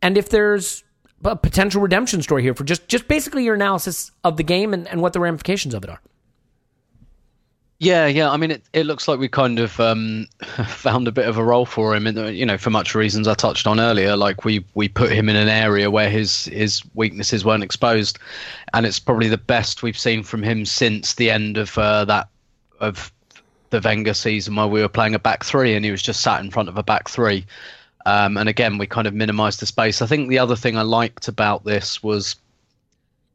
[0.00, 0.84] and if there's
[1.24, 4.88] a potential redemption story here for just just basically your analysis of the game and,
[4.88, 6.00] and what the ramifications of it are.
[7.82, 8.30] Yeah, yeah.
[8.30, 10.28] I mean, it, it looks like we kind of um,
[10.66, 13.34] found a bit of a role for him, and you know, for much reasons I
[13.34, 14.16] touched on earlier.
[14.16, 18.20] Like we we put him in an area where his his weaknesses weren't exposed,
[18.72, 22.28] and it's probably the best we've seen from him since the end of uh, that
[22.78, 23.12] of
[23.70, 26.40] the Wenger season where we were playing a back three, and he was just sat
[26.40, 27.44] in front of a back three.
[28.06, 30.00] Um, and again, we kind of minimised the space.
[30.00, 32.36] I think the other thing I liked about this was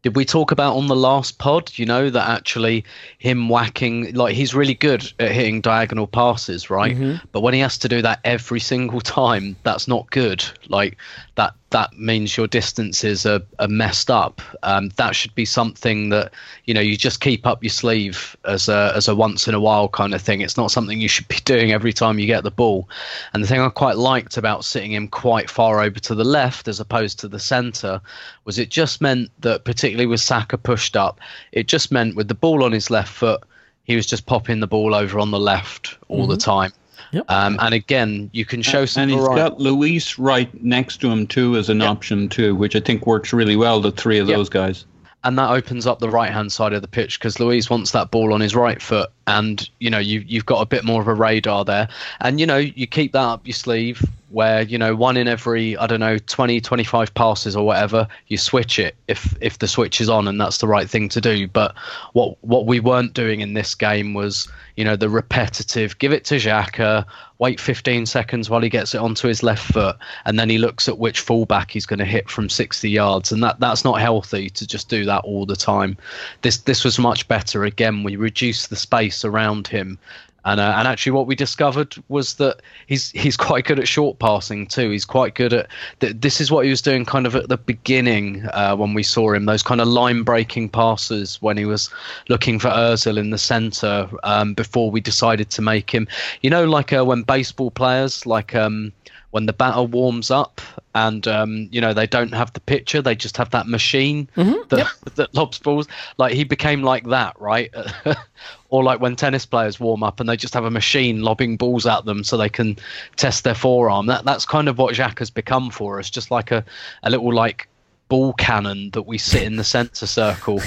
[0.08, 2.86] did we talk about on the last pod you know that actually
[3.18, 6.96] him whacking like he's really good at hitting diagonal passes right?
[6.96, 7.26] Mm-hmm.
[7.34, 10.46] But when he has to do that every single time that's not good.
[10.70, 10.98] Like
[11.38, 14.42] that that means your distances are, are messed up.
[14.64, 16.34] Um, that should be something that
[16.66, 19.60] you know you just keep up your sleeve as a as a once in a
[19.60, 20.42] while kind of thing.
[20.42, 22.90] It's not something you should be doing every time you get the ball.
[23.34, 26.68] And the thing i quite liked about sitting him quite far over to the left
[26.68, 28.02] as opposed to the centre
[28.44, 31.20] was it just meant that particularly with Saka pushed up,
[31.52, 33.44] it just meant with the ball on his left foot,
[33.84, 36.74] he was just popping the ball over on the left all the time.
[37.12, 37.26] Yep.
[37.30, 39.42] Um, and again, you can show some and he's variety.
[39.42, 43.32] got Luiz right next to him too as an option too, which I think works
[43.34, 43.80] really well.
[43.80, 44.38] The three of Yep.
[44.38, 44.86] those guys.
[45.28, 48.12] And that opens up the right hand side of the pitch because Luiz wants that
[48.12, 51.08] ball on his right foot, and you know you you've got a bit more of
[51.10, 51.90] a radar there,
[52.22, 55.76] and you know you keep that up your sleeve where you know one in every
[55.76, 60.00] I don't know 20 25 passes or whatever you switch it if if the switch
[60.00, 61.46] is on and that's the right thing to do.
[61.46, 61.76] But
[62.14, 64.48] what what we weren't doing in this game was
[64.78, 67.06] you know the repetitive give it to Xhaka
[67.40, 70.88] wait 15 seconds while he gets it onto his left foot and then he looks
[70.88, 74.50] at which fullback he's going to hit from 60 yards and that that's not healthy
[74.50, 75.98] to just do that all the time.
[76.42, 77.64] This this was much better.
[77.64, 80.00] Again we reduced the space around him
[80.46, 84.20] and uh, and actually, what we discovered was that he's he's quite good at short
[84.20, 84.90] passing too.
[84.90, 85.68] He's quite good at
[86.00, 89.04] th- this is what he was doing kind of at the beginning uh, when we
[89.04, 89.46] saw him.
[89.46, 91.90] Those kind of line breaking passes when he was
[92.30, 96.08] looking for Özil in the centre um, before we decided to make him.
[96.42, 98.56] You know, like uh, when baseball players like.
[98.56, 98.94] Um,
[99.32, 100.62] when the batter warms up
[100.96, 104.30] and um, you know they don't have the pitcher, they just have that machine
[104.70, 105.88] that, that lobs balls.
[106.18, 107.72] Like he became like that, right?
[108.70, 111.86] or like when tennis players warm up and they just have a machine lobbing balls
[111.86, 112.78] at them so they can
[113.16, 114.08] test their forearm.
[114.08, 116.64] That that's kind of what Xhaka has become for us, just like a,
[117.04, 117.68] a little like
[118.10, 120.62] ball cannon that we sit in the centre circle.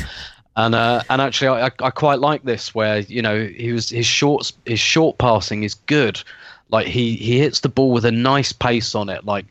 [0.57, 4.07] And uh, and actually, I, I quite like this where you know he was his
[4.07, 6.21] short his short passing is good,
[6.71, 9.47] like he he hits the ball with a nice pace on it, like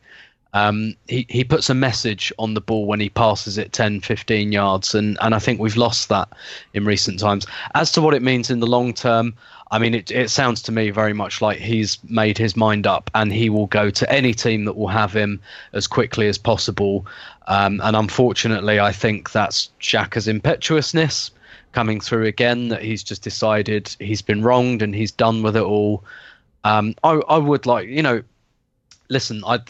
[0.54, 4.52] um, he, he puts a message on the ball when he passes it 10, 15
[4.52, 4.96] yards.
[4.96, 6.30] And, and I think we've lost that
[6.74, 7.46] in recent times.
[7.76, 9.36] As to what it means in the long term,
[9.72, 13.12] I mean, it, it sounds to me very much like he's made his mind up
[13.14, 15.40] and he will go to any team that will have him
[15.74, 17.06] as quickly as possible.
[17.48, 21.32] Um, and unfortunately, I think that's Xhaka's impetuousness
[21.72, 25.62] coming through again, that he's just decided he's been wronged and he's done with it
[25.62, 26.04] all.
[26.64, 28.24] Um, I, I would like, you know,
[29.10, 29.70] listen, I'd.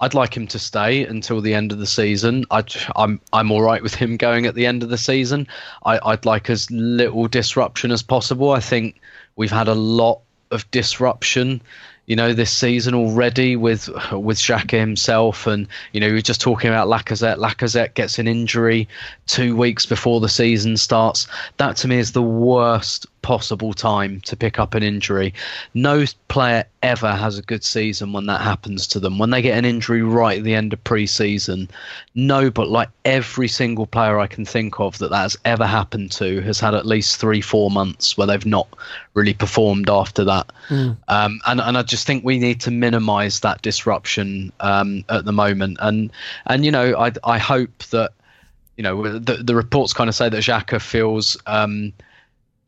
[0.00, 2.44] I'd like him to stay until the end of the season.
[2.50, 5.46] I'd, I'm I'm all right with him going at the end of the season.
[5.84, 8.50] I, I'd like as little disruption as possible.
[8.50, 9.00] I think
[9.36, 10.20] we've had a lot
[10.50, 11.60] of disruption,
[12.06, 16.40] you know, this season already with with Xhaka himself, and you know, we were just
[16.40, 17.38] talking about Lacazette.
[17.38, 18.88] Lacazette gets an injury
[19.26, 21.26] two weeks before the season starts.
[21.56, 25.32] That to me is the worst possible time to pick up an injury.
[25.72, 29.18] No player ever has a good season when that happens to them.
[29.18, 31.70] When they get an injury right at the end of pre-season,
[32.14, 36.12] no, but like every single player I can think of that that has ever happened
[36.12, 38.68] to has had at least three, four months where they've not
[39.14, 40.52] really performed after that.
[41.08, 45.32] Um, and and I just think we need to minimise that disruption um, at the
[45.32, 45.78] moment.
[45.80, 46.12] And
[46.44, 48.12] and you know, I I hope that
[48.76, 51.38] you know the the reports kind of say that Xhaka feels.
[51.46, 51.94] Um,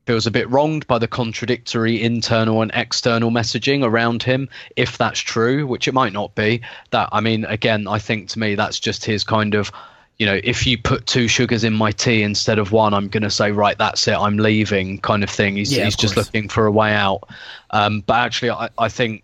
[0.07, 5.21] feels a bit wronged by the contradictory internal and external messaging around him if that's
[5.21, 8.79] true which it might not be that i mean again i think to me that's
[8.79, 9.71] just his kind of
[10.19, 13.23] you know if you put two sugars in my tea instead of one i'm going
[13.23, 16.49] to say right that's it i'm leaving kind of thing he's, Yeah, he's just looking
[16.49, 17.29] for a way out
[17.71, 19.23] um, but actually I, I think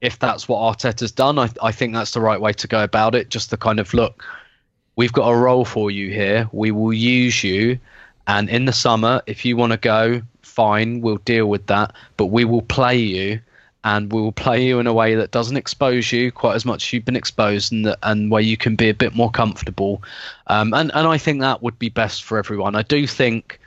[0.00, 3.14] if that's what arteta's done I, I think that's the right way to go about
[3.14, 4.24] it just to kind of look
[5.00, 6.46] we've got a role for you here.
[6.52, 7.78] We will use you.
[8.26, 11.94] And in the summer, if you want to go, fine, we'll deal with that.
[12.16, 13.40] But we will play you
[13.82, 16.84] and we will play you in a way that doesn't expose you quite as much
[16.84, 20.02] as you've been exposed and, that, and where you can be a bit more comfortable.
[20.48, 22.76] Um, and, and I think that would be best for everyone.
[22.76, 23.58] I do think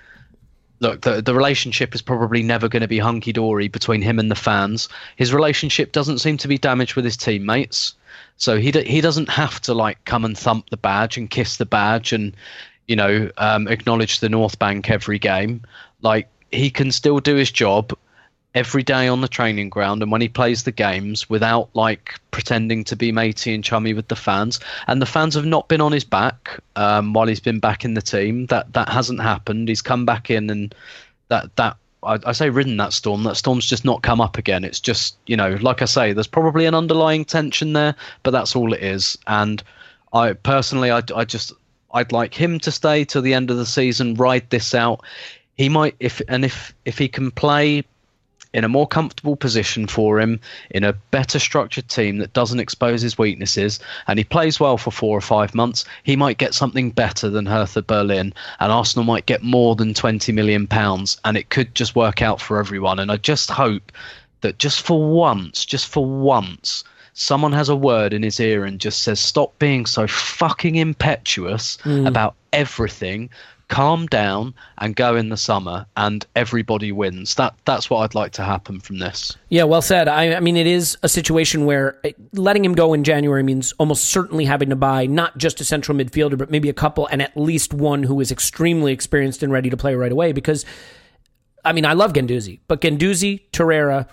[0.84, 4.30] look, the the relationship is probably never going to be hunky dory between him and
[4.30, 4.90] the fans.
[5.16, 7.96] His relationship doesn't seem to be damaged with his teammates,
[8.38, 11.58] so he d- he doesn't have to like come and thump the badge and kiss
[11.58, 12.36] the badge and
[12.88, 15.62] you know um, acknowledge the North Bank every game.
[16.02, 17.94] Like he can still do his job
[18.56, 22.84] every day on the training ground and when he plays the games without like pretending
[22.84, 24.60] to be matey and chummy with the fans.
[24.88, 27.96] And the fans have not been on his back um, while he's been back in
[27.96, 28.46] the team.
[28.48, 29.70] That that hasn't happened.
[29.70, 30.76] He's come back in and
[31.30, 33.24] that that I, I say ridden that storm.
[33.24, 34.64] That storm's just not come up again.
[34.64, 38.56] It's just you know like i say there's probably an underlying tension there but that's
[38.56, 39.18] all it is.
[39.28, 39.64] And
[40.14, 41.54] i personally i, I just
[41.94, 45.02] I'd like him to stay till the end of the season, ride this out.
[45.56, 47.84] He might if and if if he can play
[48.54, 50.40] in a more comfortable position for him,
[50.70, 54.92] in a better structured team that doesn't expose his weaknesses, and he plays well for
[54.92, 59.26] four or five months, he might get something better than Hertha Berlin, and Arsenal might
[59.26, 63.00] get more than twenty million pounds, and it could just work out for everyone.
[63.00, 63.92] And I just hope
[64.42, 66.84] that just for once, just for once,
[67.14, 71.78] someone has a word in his ear and just says, "Stop being so fucking impetuous
[71.84, 72.06] hmm.
[72.06, 73.30] about everything."
[73.70, 77.36] Calm down and go in the summer, and everybody wins.
[77.36, 79.36] That that's what I'd like to happen from this.
[79.50, 80.08] Yeah, well said.
[80.08, 82.00] I, I mean, it is a situation where
[82.34, 85.98] letting him go in January means almost certainly having to buy not just a central
[85.98, 89.72] midfielder, but maybe a couple and at least one who is extremely experienced and ready
[89.72, 90.34] to play right away.
[90.34, 90.66] Because,
[91.66, 94.08] I mean, I love Guendouzi, but Guendouzi, Torreira,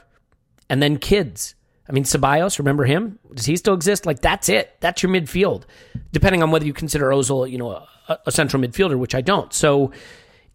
[0.71, 1.55] and then kids.
[1.91, 3.19] I mean, Ceballos, remember him?
[3.35, 4.07] Does he still exist?
[4.07, 4.77] Like, that's it.
[4.79, 5.65] That's your midfield.
[6.13, 9.53] Depending on whether you consider Ozil, you know, a, a central midfielder, which I don't.
[9.53, 9.91] So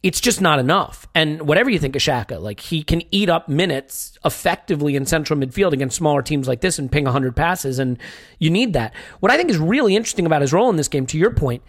[0.01, 1.09] it's just not enough.
[1.13, 5.37] And whatever you think of Xhaka, like, he can eat up minutes effectively in central
[5.37, 7.97] midfield against smaller teams like this and ping 100 passes, and
[8.39, 8.93] you need that.
[9.19, 11.63] What I think is really interesting about his role in this game, to your point,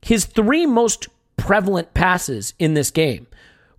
[0.00, 3.26] his three most prevalent passes in this game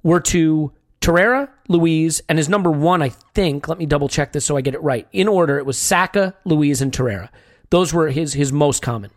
[0.04, 0.72] were to
[1.02, 4.62] Torreira, Luiz, and his number one, I think, let me double check this so I
[4.62, 5.08] get it right.
[5.12, 7.30] In order, it was Saka, Luiz, and Torreira.
[7.72, 9.10] Those were his his most common.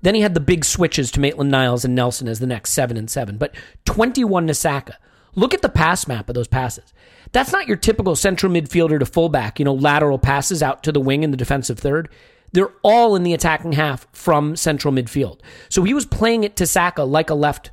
[0.00, 2.96] Then he had the big switches to Maitland Niles and Nelson as the next seven
[2.96, 3.54] and seven, but
[3.84, 4.96] 21 to Saka.
[5.34, 6.94] Look at the pass map of those passes.
[7.32, 11.00] That's not your typical central midfielder to fullback, you know, lateral passes out to the
[11.00, 12.08] wing in the defensive third.
[12.52, 15.40] They're all in the attacking half from central midfield.
[15.68, 17.70] So he was playing it to Saka like a left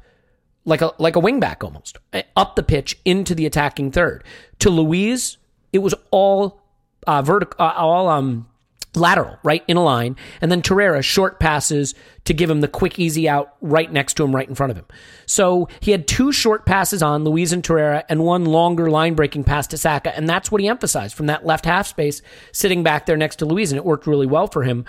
[0.65, 4.23] like a like a wingback almost eh, up the pitch into the attacking third.
[4.59, 5.37] To Luiz,
[5.71, 6.61] it was all
[7.07, 8.47] uh, vertical, uh, all um
[8.95, 11.93] lateral, right in a line, and then Torreira short passes
[12.23, 14.77] to give him the quick, easy out right next to him, right in front of
[14.77, 14.85] him.
[15.25, 19.43] So he had two short passes on Luiz and Torreira, and one longer line breaking
[19.43, 23.05] pass to Saka, and that's what he emphasized from that left half space, sitting back
[23.05, 24.85] there next to Luiz, and it worked really well for him.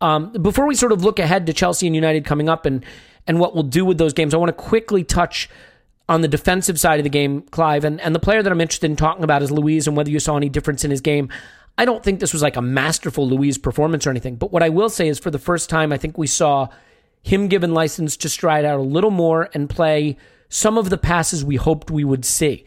[0.00, 2.84] Um, before we sort of look ahead to Chelsea and United coming up and
[3.26, 5.48] and what we'll do with those games, I want to quickly touch
[6.08, 8.90] on the defensive side of the game, Clive, and, and the player that I'm interested
[8.90, 11.28] in talking about is Luiz and whether you saw any difference in his game.
[11.78, 14.68] I don't think this was like a masterful Luiz performance or anything, but what I
[14.68, 16.68] will say is for the first time, I think we saw
[17.22, 20.16] him given license to stride out a little more and play
[20.48, 22.66] some of the passes we hoped we would see.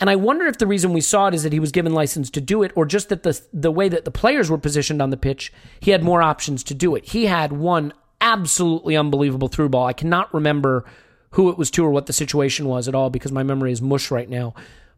[0.00, 2.30] And I wonder if the reason we saw it is that he was given license
[2.30, 5.10] to do it, or just that the the way that the players were positioned on
[5.10, 7.04] the pitch, he had more options to do it.
[7.04, 9.86] He had one absolutely unbelievable through ball.
[9.86, 10.84] I cannot remember
[11.32, 13.80] who it was to or what the situation was at all because my memory is
[13.80, 14.54] mush right now.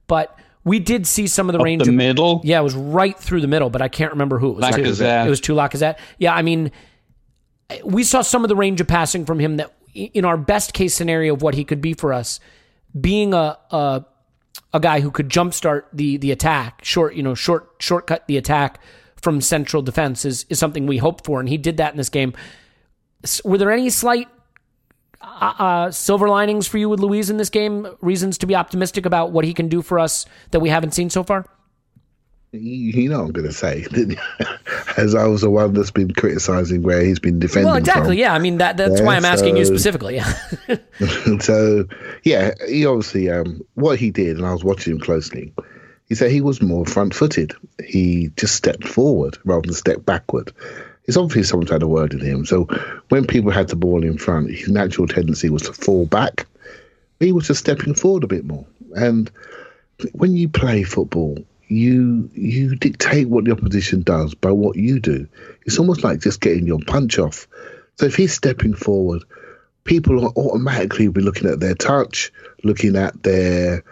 [0.07, 2.41] But we did see some of the Up range the middle?
[2.45, 4.75] Yeah, it was right through the middle, but I can't remember who it was.
[4.75, 4.83] to.
[4.83, 5.27] Lacazette.
[5.27, 5.99] It was to Lacazette.
[6.19, 6.71] Yeah, I mean,
[7.85, 10.95] we saw some of the range of passing from him that in our best case
[10.95, 12.41] scenario of what he could be for us,
[12.99, 14.05] being a a,
[14.73, 18.81] a guy who could jumpstart the the attack, short you know short shortcut the attack
[19.17, 22.09] from central defense is is something we hope for, and he did that in this
[22.09, 22.35] game.
[23.45, 24.29] Were there any slight
[25.21, 27.87] uh, uh, silver linings for you with Luiz in this game?
[28.01, 31.11] Reasons to be optimistic about what he can do for us that we haven't seen
[31.11, 31.47] so far?
[32.55, 33.87] You, know what I'm going to say?
[34.99, 37.69] As I was the one that's been criticising where he's been defending.
[37.69, 38.17] Well, exactly.
[38.17, 38.19] from.
[38.19, 40.17] Yeah, I mean that that's Yeah, why I'm asking you specifically.
[40.17, 40.35] Yeah.
[41.41, 41.87] so
[42.25, 45.55] yeah, he obviously um, what he did, and I was watching him closely.
[46.11, 47.55] He said he was more front-footed.
[47.83, 50.53] He just stepped forward rather than step backward.
[51.05, 52.47] It's obviously someone's had a word with him.
[52.47, 52.65] So
[53.09, 56.47] when people had the ball in front, his natural tendency was to fall back.
[57.19, 58.67] He was just stepping forward a bit more.
[58.95, 59.31] And
[60.13, 61.39] when you play football,
[61.69, 65.27] you you dictate what the opposition does by what you do.
[65.65, 67.49] It's almost like just getting your punch off.
[67.97, 69.25] So if he's stepping forward,
[69.85, 72.33] people will automatically be looking at their touch,
[72.63, 73.85] looking at their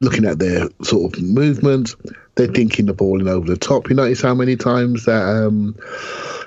[0.00, 1.94] looking at their sort of movement.
[2.40, 3.90] They're dinking the ball in over the top.
[3.90, 5.76] You notice how many times that um,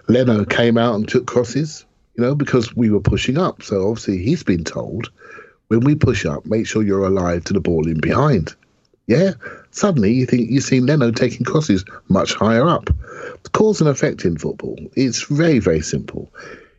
[0.07, 1.85] Leno came out and took crosses,
[2.15, 3.61] you know, because we were pushing up.
[3.61, 5.11] So obviously he's been told
[5.67, 8.55] when we push up, make sure you're alive to the ball in behind.
[9.05, 9.33] Yeah.
[9.69, 12.85] Suddenly you think you see Leno taking crosses much higher up.
[13.43, 14.79] The cause and effect in football.
[14.95, 16.33] It's very, very simple.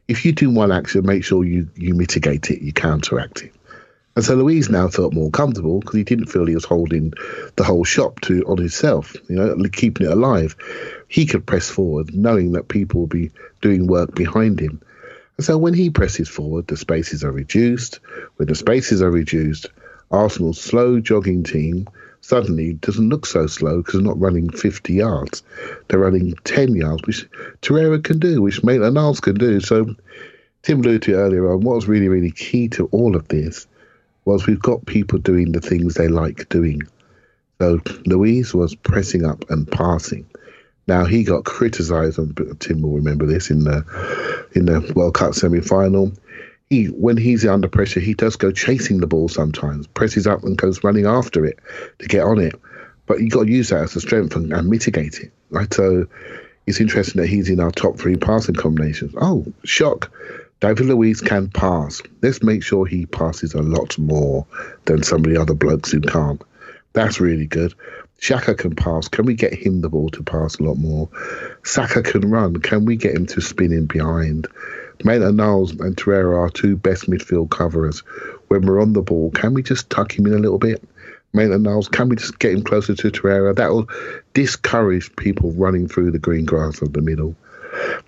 [0.08, 3.53] If you do one action, make sure you, you mitigate it, you counteract it.
[4.16, 7.12] And so Luiz now felt more comfortable because he didn't feel he was holding
[7.56, 10.54] the whole shop to on himself, you know, keeping it alive.
[11.08, 14.80] He could press forward, knowing that people will be doing work behind him.
[15.36, 17.98] And so when he presses forward, the spaces are reduced.
[18.36, 19.66] When the spaces are reduced,
[20.12, 21.88] Arsenal's slow jogging team
[22.20, 25.42] suddenly doesn't look so slow because they're not running 50 yards.
[25.88, 27.28] They're running 10 yards, which
[27.62, 29.60] Torreira can do, which Maitland Niles can do.
[29.60, 29.96] So
[30.62, 33.66] Tim alluded to earlier on, what was really, really key to all of this
[34.24, 36.82] was we've got people doing the things they like doing.
[37.60, 40.26] So Luiz was pressing up and passing.
[40.86, 45.34] Now he got criticised, and Tim will remember this in the in the World Cup
[45.34, 46.12] semi final.
[46.70, 50.56] He, when he's under pressure, he does go chasing the ball sometimes, presses up and
[50.56, 51.58] goes running after it
[51.98, 52.54] to get on it.
[53.06, 55.72] But you got to use that as a strength and, and mitigate it, right?
[55.72, 56.06] So
[56.66, 59.14] it's interesting that he's in our top three passing combinations.
[59.20, 60.10] Oh, shock!
[60.64, 62.00] David Luiz can pass.
[62.22, 64.46] Let's make sure he passes a lot more
[64.86, 66.42] than some of the other blokes who can't.
[66.94, 67.74] That's really good.
[68.18, 69.06] Xhaka can pass.
[69.06, 71.10] Can we get him the ball to pass a lot more?
[71.64, 72.56] Saka can run.
[72.56, 74.46] Can we get him to spin in behind?
[75.04, 78.00] Maitland Niles and Torreira are two best midfield coverers.
[78.48, 80.82] When we're on the ball, can we just tuck him in a little bit?
[81.34, 83.54] Maitland Niles, can we just get him closer to Torreira?
[83.54, 83.90] That will
[84.32, 87.36] discourage people running through the green grass of the middle.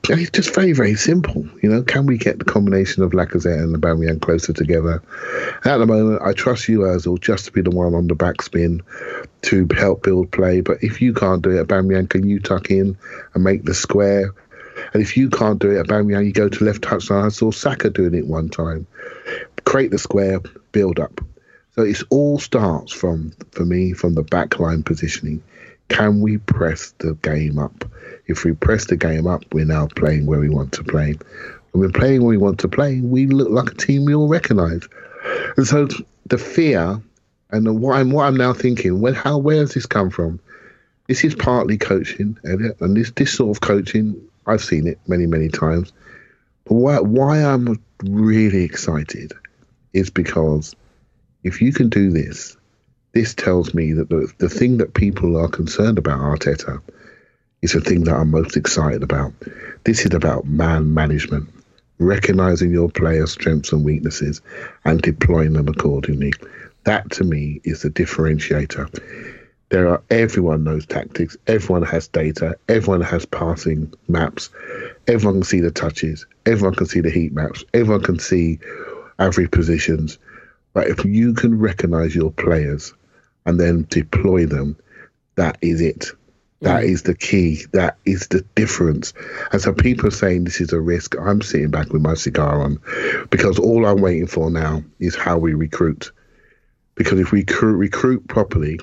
[0.09, 1.47] And it's just very, very simple.
[1.63, 5.03] You know, can we get the combination of Lacazette and Aubameyang closer together?
[5.65, 8.83] At the moment, I trust you, Ozil, just to be the one on the backspin
[9.43, 10.61] to help build play.
[10.61, 12.97] But if you can't do it, Aubameyang, can you tuck in
[13.35, 14.33] and make the square?
[14.93, 17.25] And if you can't do it, Aubameyang, you go to left touchline.
[17.25, 18.87] I saw Saka doing it one time.
[19.65, 20.41] Create the square,
[20.71, 21.21] build up.
[21.75, 25.43] So it all starts from, for me, from the backline positioning.
[25.89, 27.85] Can we press the game up?
[28.27, 31.15] If we press the game up, we're now playing where we want to play.
[31.73, 34.29] When we're playing where we want to play, we look like a team we all
[34.29, 34.83] recognise.
[35.57, 35.89] And so
[36.27, 37.01] the fear
[37.51, 40.41] and what I'm what I'm now thinking, when how where has this come from?
[41.07, 45.27] This is partly coaching, Elliot, and this this sort of coaching, I've seen it many
[45.27, 45.93] many times.
[46.65, 49.33] But why why I'm really excited
[49.93, 50.75] is because
[51.45, 52.57] if you can do this,
[53.13, 56.83] this tells me that the, the thing that people are concerned about Arteta
[57.63, 59.33] is the thing that I'm most excited about.
[59.85, 61.49] This is about man management,
[61.99, 64.41] recognizing your player's strengths and weaknesses
[64.85, 66.33] and deploying them accordingly.
[66.85, 69.35] That to me is the differentiator.
[69.71, 74.51] There are everyone knows tactics, everyone has data, everyone has passing maps,
[75.09, 78.61] everyone can see the touches, everyone can see the heat maps, everyone can see
[79.19, 80.19] average positions.
[80.73, 82.95] But if you can recognize your players
[83.45, 84.77] and then deploy them,
[85.35, 86.13] that is it.
[86.63, 86.89] That mm.
[86.89, 87.65] is the key.
[87.73, 89.13] That is the difference.
[89.53, 91.15] And so people are saying this is a risk.
[91.21, 92.79] I'm sitting back with my cigar on
[93.31, 96.13] because all I'm waiting for now is how we recruit.
[96.95, 98.81] Because if we recruit, recruit properly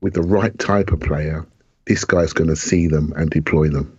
[0.00, 1.46] with the right type of player,
[1.86, 3.98] this guy's going to see them and deploy them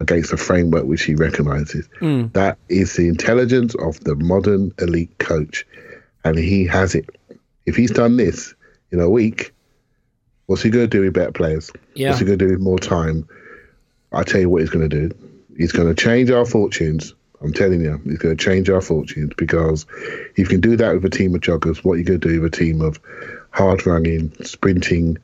[0.00, 1.88] against a framework which he recognizes.
[2.00, 2.32] Mm.
[2.34, 5.66] That is the intelligence of the modern elite coach.
[6.24, 7.08] And he has it.
[7.64, 8.54] If he's done this
[8.90, 9.54] in a week,
[10.46, 11.70] what's he going to do with better players?
[11.94, 12.08] Yeah.
[12.08, 13.28] What's he going to do with more time?
[14.12, 15.14] I tell you what he's going to do.
[15.56, 17.14] He's going to change our fortunes.
[17.40, 20.94] I'm telling you, he's going to change our fortunes because if you can do that
[20.94, 22.98] with a team of joggers, what are you going to do with a team of
[23.50, 25.18] hard running, sprinting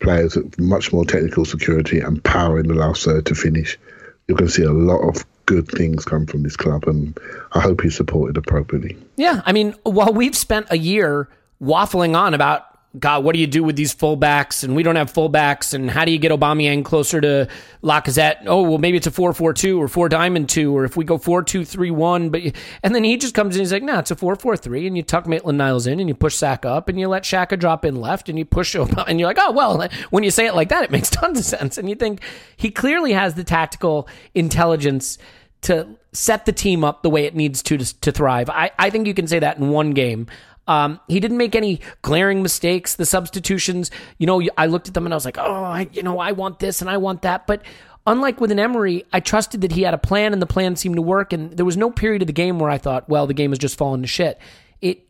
[0.00, 3.78] players with much more technical security and power in the last third to finish?
[4.26, 7.16] You're going to see a lot of good things come from this club, and
[7.52, 8.96] I hope he's supported appropriately.
[9.16, 11.28] Yeah, I mean, while we've spent a year
[11.62, 12.66] waffling on about
[12.96, 14.62] God, what do you do with these fullbacks?
[14.62, 15.74] And we don't have fullbacks.
[15.74, 17.48] And how do you get Aubameyang closer to
[17.82, 18.44] Lacazette?
[18.46, 22.30] Oh, well, maybe it's a four-four-two or four diamond two, or if we go four-two-three-one.
[22.30, 22.42] But
[22.84, 23.60] and then he just comes in.
[23.60, 26.36] He's like, "No, it's a four-four-three." And you tuck Maitland Niles in, and you push
[26.36, 29.28] Saka up, and you let Xhaka drop in left, and you push Obama, and you're
[29.28, 31.78] like, "Oh, well." When you say it like that, it makes tons of sense.
[31.78, 32.20] And you think
[32.56, 35.18] he clearly has the tactical intelligence
[35.62, 38.48] to set the team up the way it needs to to, to thrive.
[38.50, 40.28] I, I think you can say that in one game.
[40.66, 42.96] Um, he didn't make any glaring mistakes.
[42.96, 46.02] The substitutions, you know, I looked at them and I was like, oh, I, you
[46.02, 47.46] know, I want this and I want that.
[47.46, 47.62] But
[48.06, 50.96] unlike with an Emery, I trusted that he had a plan and the plan seemed
[50.96, 51.32] to work.
[51.32, 53.58] And there was no period of the game where I thought, well, the game has
[53.58, 54.38] just fallen to shit.
[54.80, 55.06] It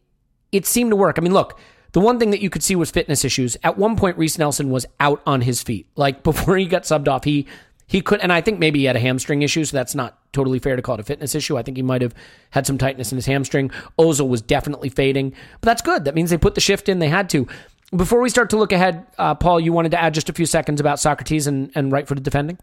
[0.52, 1.18] it seemed to work.
[1.18, 1.58] I mean, look,
[1.92, 3.56] the one thing that you could see was fitness issues.
[3.62, 5.88] At one point, Reiss Nelson was out on his feet.
[5.96, 7.46] Like before he got subbed off, he
[7.86, 10.58] he could, and I think maybe he had a hamstring issue, so that's not totally
[10.58, 11.56] fair to call it a fitness issue.
[11.56, 12.14] I think he might have
[12.50, 13.70] had some tightness in his hamstring.
[13.98, 15.30] Ozil was definitely fading,
[15.60, 16.04] but that's good.
[16.04, 16.98] That means they put the shift in.
[16.98, 17.46] They had to.
[17.94, 20.46] Before we start to look ahead, uh, Paul, you wanted to add just a few
[20.46, 22.58] seconds about Sokratis and, and right footed defending?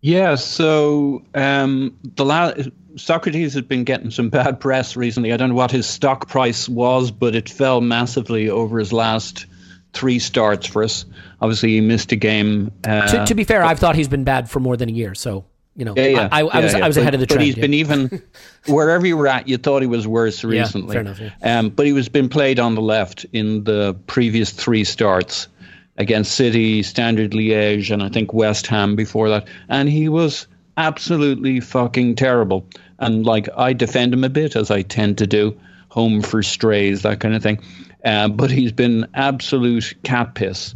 [0.00, 2.54] Yeah, so um, the la-
[2.94, 5.32] Sokratis has been getting some bad press recently.
[5.32, 9.46] I don't know what his stock price was, but it fell massively over his last
[9.92, 11.04] three starts for us.
[11.40, 12.72] Obviously, he missed a game.
[12.86, 15.14] Uh, to, to be fair, I've thought he's been bad for more than a year,
[15.14, 15.44] so
[15.80, 16.74] you know, yeah, yeah, I, I, yeah, was.
[16.74, 17.38] I was but, ahead of the trend.
[17.38, 18.22] but he's been even
[18.66, 20.92] wherever you were at, you thought he was worse recently.
[20.92, 21.30] fair enough, yeah.
[21.42, 25.48] Um, but he was been played on the left in the previous three starts
[25.96, 31.60] against City, Standard Liège, and I think West Ham before that, and he was absolutely
[31.60, 32.66] fucking terrible.
[32.98, 35.58] and like I defend him a bit as I tend to do,
[35.88, 37.58] home for strays, that kind of thing.
[38.04, 40.74] Uh, but he's been absolute cat piss.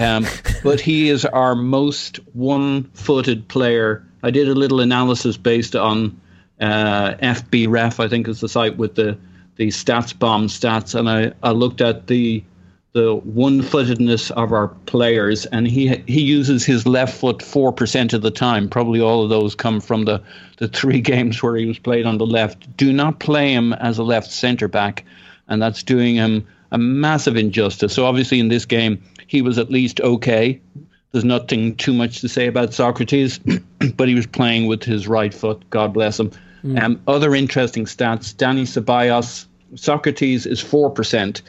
[0.00, 0.26] Um,
[0.64, 4.04] but he is our most one-footed player.
[4.22, 6.20] I did a little analysis based on
[6.60, 9.18] uh, FBref, I think is the site with the
[9.56, 12.42] the StatsBomb stats, and I, I looked at the
[12.92, 18.22] the one-footedness of our players, and he he uses his left foot four percent of
[18.22, 18.68] the time.
[18.68, 20.22] Probably all of those come from the
[20.58, 22.76] the three games where he was played on the left.
[22.76, 25.04] Do not play him as a left centre back,
[25.48, 27.92] and that's doing him a massive injustice.
[27.92, 30.60] So obviously in this game he was at least okay.
[31.12, 33.40] There's nothing too much to say about Sokratis,
[33.96, 35.68] but he was playing with his right foot.
[35.70, 36.30] God bless him.
[36.64, 36.82] Mm.
[36.82, 41.42] Um, other interesting stats: Danny Ceballos, Sokratis is four percent.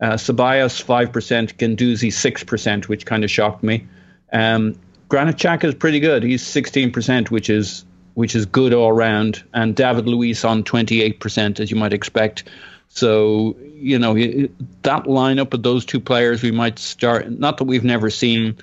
[0.00, 3.86] Uh, Ceballos five percent, Guendouzi six percent, which kind of shocked me.
[4.32, 4.78] Um,
[5.08, 6.22] Granit Xhaka is pretty good.
[6.22, 7.84] He's sixteen percent, which is
[8.14, 9.42] which is good all round.
[9.54, 12.44] And David Luiz on twenty eight percent, as you might expect.
[12.88, 17.30] So you know that lineup of those two players, we might start.
[17.30, 18.56] Not that we've never seen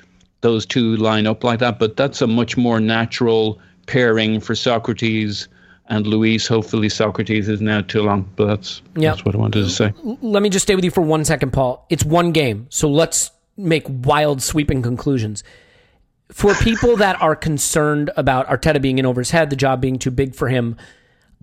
[0.46, 5.48] those two line up like that, but that's a much more natural pairing for Sokratis
[5.88, 6.46] and Luiz.
[6.48, 9.16] Hopefully, Sokratis is now too long, but that's yep.
[9.16, 9.92] that's what I wanted to say.
[10.04, 11.84] Let me just stay with you for one second, Paul.
[11.90, 15.44] It's one game, so let's make wild, sweeping conclusions.
[16.32, 19.98] For people that are concerned about Arteta being in over his head, the job being
[19.98, 20.78] too big for him,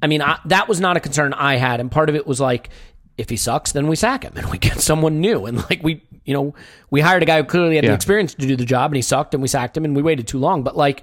[0.00, 2.40] I mean, I, that was not a concern I had, and part of it was
[2.40, 2.70] like,
[3.18, 5.46] if he sucks, then we sack him and we get someone new.
[5.46, 6.54] And like we, you know,
[6.90, 7.90] we hired a guy who clearly had yeah.
[7.90, 10.02] the experience to do the job, and he sucked, and we sacked him, and we
[10.02, 10.62] waited too long.
[10.62, 11.02] But like,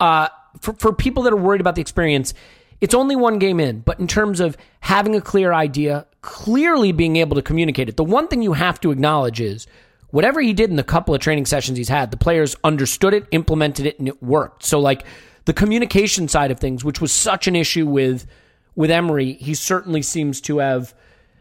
[0.00, 0.28] uh,
[0.60, 2.34] for for people that are worried about the experience,
[2.80, 7.16] it's only one game in, but in terms of having a clear idea, clearly being
[7.16, 9.66] able to communicate it, the one thing you have to acknowledge is
[10.10, 13.26] whatever he did in the couple of training sessions he's had, the players understood it,
[13.30, 14.64] implemented it, and it worked.
[14.64, 15.04] So, like
[15.46, 18.26] the communication side of things, which was such an issue with
[18.74, 20.94] with Emery, he certainly seems to have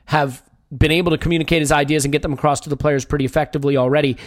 [0.06, 0.44] have
[0.76, 3.78] been able to communicate his ideas and get them across to the players pretty effectively
[3.78, 4.18] already.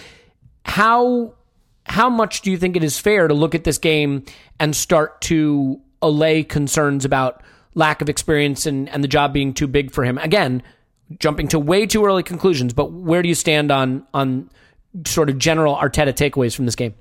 [0.65, 1.35] How
[1.85, 4.25] how much do you think it is fair to look at this game
[4.61, 7.43] and start to allay concerns about
[7.75, 10.19] lack of experience and, and the job being too big for him.
[10.19, 10.63] Again,
[11.19, 14.51] jumping to way too early conclusions, but where do you stand on on
[15.07, 16.95] sort of general Arteta takeaways from this game?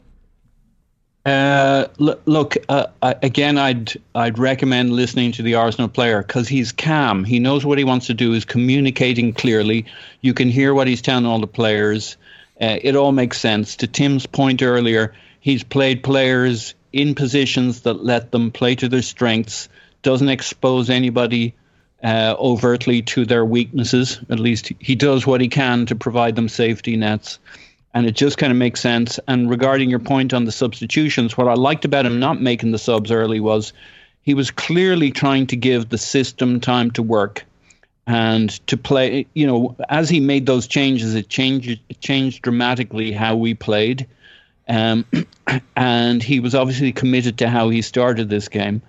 [1.27, 7.25] Uh, look, uh, again, I'd I'd recommend listening to the Arsenal player because he's calm.
[7.25, 8.31] He knows what he wants to do.
[8.31, 9.87] He's communicating clearly.
[10.21, 12.15] You can hear what he's telling all the players.
[12.61, 13.75] Uh, it all makes sense.
[13.77, 19.01] To Tim's point earlier, he's played players in positions that let them play to their
[19.01, 19.67] strengths,
[20.03, 21.55] doesn't expose anybody
[22.01, 24.21] uh, overtly to their weaknesses.
[24.29, 27.39] At least he does what he can to provide them safety nets.
[27.97, 29.19] And it just kind of makes sense.
[29.27, 32.77] And regarding your point on the substitutions, what I liked about him not making the
[32.77, 33.73] subs early was
[34.21, 37.43] he was clearly trying to give the system time to work
[38.05, 39.25] and to play.
[39.33, 44.05] You know, as he made those changes, it changed it changed dramatically how we played.
[44.69, 45.03] Um,
[45.75, 48.83] and he was obviously committed to how he started this game.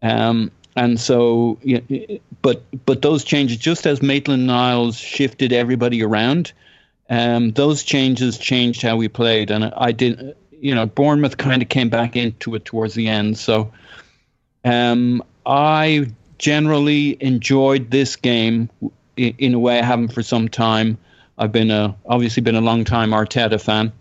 [0.00, 1.58] Um, and so,
[2.40, 6.52] but but those changes, just as Maitland Niles shifted everybody around,
[7.10, 9.50] um, those changes changed how we played.
[9.50, 13.38] And I did, you know, Bournemouth kind of came back into it towards the end.
[13.38, 13.72] So
[14.64, 16.06] um, I
[16.38, 18.70] generally enjoyed this game
[19.16, 20.98] in, in, a way I haven't for some time.
[21.36, 23.92] I've been a obviously been a long time Arteta fan.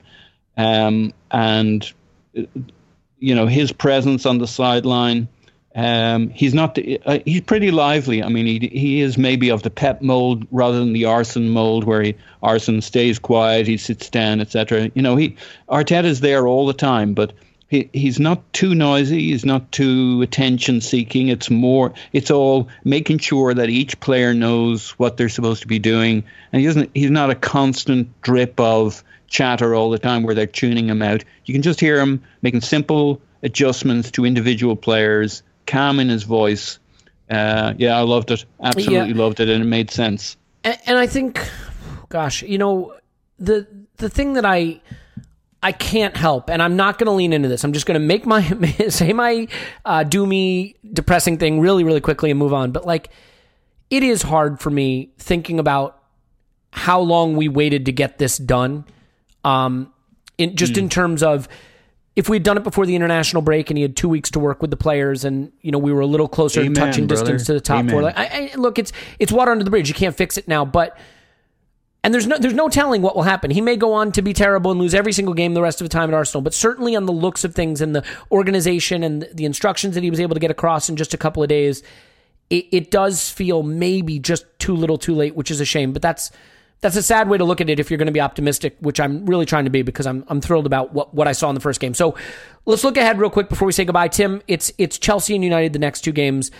[0.55, 1.91] Um, and
[2.33, 5.27] you know his presence on the sideline.
[5.75, 6.77] Um, he's not.
[6.77, 8.21] Uh, he's pretty lively.
[8.21, 11.83] I mean, he he is maybe of the Pep mold rather than the Arsene mold,
[11.83, 14.91] where he Arsene stays quiet, he sits down, etc.
[14.93, 15.35] You know, he
[15.67, 17.33] Arteta's there all the time, but
[17.69, 19.31] he he's not too noisy.
[19.31, 21.29] He's not too attention seeking.
[21.29, 21.93] It's more.
[22.11, 26.59] It's all making sure that each player knows what they're supposed to be doing, and
[26.59, 26.91] he doesn't.
[26.93, 31.23] He's not a constant drip of chatter all the time where they're tuning him out.
[31.45, 36.79] You can just hear him making simple adjustments to individual players, calm in his voice.
[37.29, 38.45] Uh, yeah, I loved it.
[38.61, 39.15] Absolutely yeah.
[39.15, 40.37] loved it, and it made sense.
[40.63, 41.45] And, and I think,
[42.09, 42.95] gosh, you know,
[43.39, 43.67] the
[43.97, 44.81] the thing that I
[45.63, 47.63] I can't help, and I'm not going to lean into this.
[47.63, 48.41] I'm just going to make my
[48.89, 49.47] say my
[49.85, 52.71] uh, doomy, depressing thing really, really quickly and move on.
[52.71, 53.09] But like,
[53.89, 55.99] it is hard for me thinking about
[56.71, 58.83] how long we waited to get this done
[59.43, 59.93] um,
[60.37, 60.79] in just mm.
[60.79, 61.47] in terms of
[62.15, 64.39] if we had done it before the international break and he had two weeks to
[64.39, 67.23] work with the players and you know we were a little closer Amen, touching brother.
[67.23, 67.91] distance to the top Amen.
[67.91, 70.47] four like, I, I, look it's it's water under the bridge you can't fix it
[70.47, 70.97] now but
[72.03, 73.49] And there's no there's no telling what will happen.
[73.49, 75.85] He may go on to be terrible and lose every single game the rest of
[75.85, 79.25] the time at Arsenal, but certainly on the looks of things and the organization and
[79.33, 81.81] the instructions that he was able to get across in just a couple of days,
[82.49, 85.93] it, it does feel maybe just too little, too late, which is a shame.
[85.93, 86.29] But that's
[86.83, 88.99] that's a sad way to look at it if you're going to be optimistic, which
[88.99, 91.55] I'm really trying to be because I'm I'm thrilled about what, what I saw in
[91.55, 91.95] the first game.
[91.95, 92.15] So
[92.65, 94.09] let's look ahead real quick before we say goodbye.
[94.09, 96.51] Tim, it's it's Chelsea and United the next two games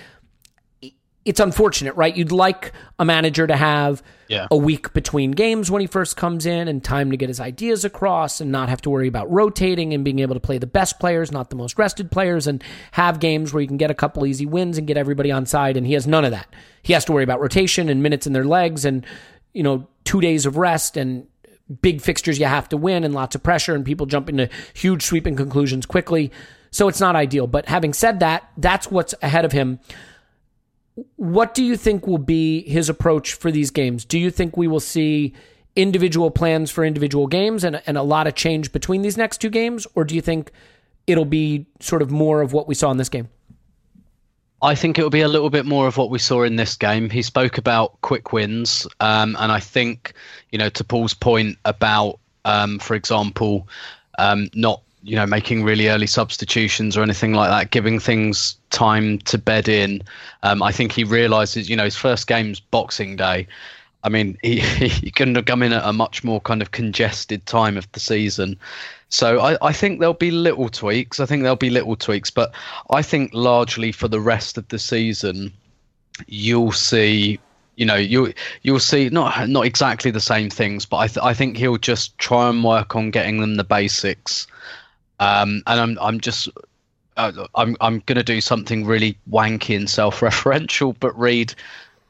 [1.26, 2.14] it's unfortunate, right?
[2.18, 4.48] You'd like a manager to have Yeah.
[4.52, 7.86] a week between games when he first comes in and time to get his ideas
[7.86, 11.00] across and not have to worry about rotating and being able to play the best
[11.00, 14.26] players, not the most rested players, and have games where you can get a couple
[14.26, 15.78] easy wins and get everybody on side.
[15.78, 16.54] And he has none of that.
[16.82, 19.06] He has to worry about rotation and minutes in their legs and,
[19.54, 21.28] you know, two days of rest and
[21.82, 25.04] big fixtures you have to win and lots of pressure and people jump into huge
[25.04, 26.32] sweeping conclusions quickly.
[26.72, 27.48] So it's not ideal.
[27.48, 29.80] But having said that, that's what's ahead of him
[31.16, 34.06] what do you think will be his approach for these games?
[34.06, 35.34] Do you think we will see
[35.76, 39.50] individual plans for individual games and, and a lot of change between these next two
[39.50, 39.88] games?
[39.96, 40.52] Or do you think
[41.08, 43.30] it'll be sort of more of what we saw in this game?
[44.64, 46.76] I think it will be a little bit more of what we saw in this
[46.76, 47.10] game.
[47.10, 50.14] He spoke about quick wins, um, and I think,
[50.52, 53.68] you know, to Paul's point about, um, for example,
[54.18, 59.20] um, not you know making really early substitutions or anything like that, giving things time
[59.20, 60.02] to bed in.
[60.44, 63.48] Um, I think he realizes, you know, his first game's Boxing Day.
[64.06, 67.46] I mean, he, he couldn't have come in at a much more kind of congested
[67.46, 68.58] time of the season.
[69.10, 71.20] So I, I think there'll be little tweaks.
[71.20, 72.52] I think there'll be little tweaks, but
[72.90, 75.54] I think largely for the rest of the season,
[76.28, 77.40] you'll see
[77.76, 81.34] you know you you'll see not not exactly the same things but i th- i
[81.34, 84.46] think he'll just try and work on getting them the basics
[85.20, 86.50] um and i'm i'm just
[87.18, 91.54] uh, i'm i'm going to do something really wanky and self-referential but read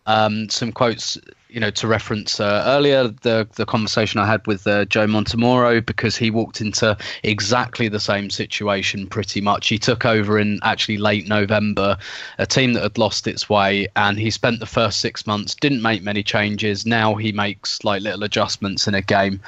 [0.06, 1.18] um some quotes
[1.54, 5.86] you know to reference uh, earlier the the conversation I had with uh, Joe Montemurro
[5.86, 9.68] because he walked into exactly the same situation pretty much.
[9.68, 11.98] He took over in actually late November,
[12.40, 15.84] a team that had lost its way, and he spent the first six months didn't
[15.84, 16.88] make many changes.
[16.88, 19.40] Now he makes like little adjustments in a game,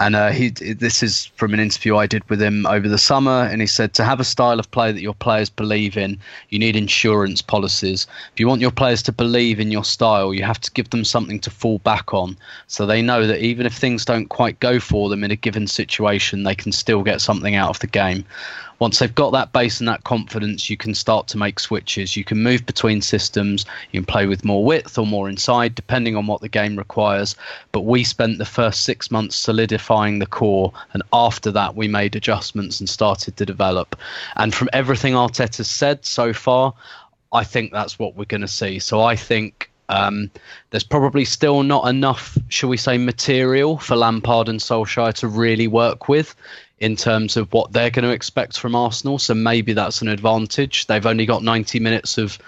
[0.00, 3.48] and uh, he this is from an interview I did with him over the summer,
[3.50, 6.18] and he said to have a style of play that your players believe in,
[6.48, 8.08] you need insurance policies.
[8.32, 11.04] If you want your players to believe in your style, you have to give them
[11.04, 12.36] something to fall back on.
[12.66, 15.66] So they know that even if things don't quite go for them in a given
[15.66, 18.24] situation they can still get something out of the game.
[18.80, 22.16] Once they've got that base and that confidence you can start to make switches.
[22.16, 23.64] You can move between systems.
[23.92, 27.36] You can play with more width or more inside depending on what the game requires.
[27.72, 32.16] But we spent the first 6 months solidifying the core and after that we made
[32.16, 33.96] adjustments and started to develop.
[34.36, 36.74] And from everything Arteta's said so far
[37.32, 38.78] I think that's what we're going to see.
[38.78, 40.30] So I think um,
[40.70, 45.66] there's probably still not enough, shall we say, material for Lampard and Solskjaer to really
[45.66, 46.34] work with
[46.80, 49.18] in terms of what they're going to expect from Arsenal.
[49.18, 50.86] So maybe that's an advantage.
[50.86, 52.38] They've only got 90 minutes of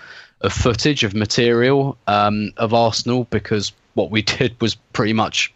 [0.43, 5.53] of footage of material um, of Arsenal because what we did was pretty much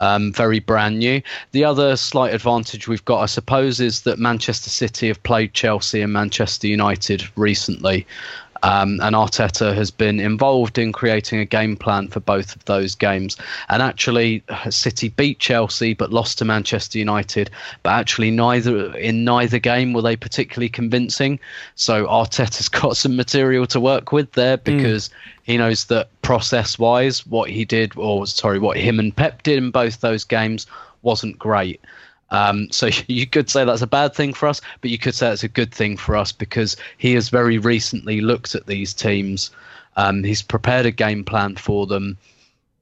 [0.00, 1.22] um, very brand new.
[1.52, 6.02] The other slight advantage we've got, I suppose, is that Manchester City have played Chelsea
[6.02, 8.06] and Manchester United recently.
[8.66, 12.96] Um, and Arteta has been involved in creating a game plan for both of those
[12.96, 13.36] games.
[13.68, 17.48] And actually, City beat Chelsea but lost to Manchester United.
[17.84, 21.38] But actually, neither in neither game were they particularly convincing.
[21.76, 25.10] So Arteta's got some material to work with there because
[25.44, 29.70] he knows that process-wise, what he did, or sorry, what him and Pep did in
[29.70, 30.66] both those games
[31.02, 31.80] wasn't great.
[32.30, 35.30] Um, so you could say that's a bad thing for us, but you could say
[35.30, 39.50] it's a good thing for us because he has very recently looked at these teams.
[39.96, 42.18] Um, he's prepared a game plan for them,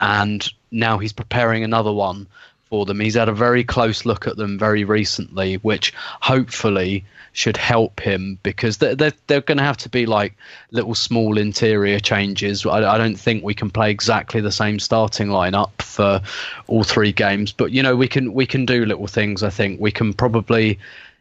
[0.01, 2.27] and now he's preparing another one
[2.74, 2.98] for them.
[2.98, 8.36] He's had a very close look at them very recently, which hopefully should help him
[8.42, 10.34] because they're, they're, they're going to have to be like
[10.72, 12.66] little small interior changes.
[12.66, 16.20] I, I don't think we can play exactly the same starting lineup for
[16.66, 19.44] all three games, but you know we can we can do little things.
[19.44, 20.80] I think we can probably,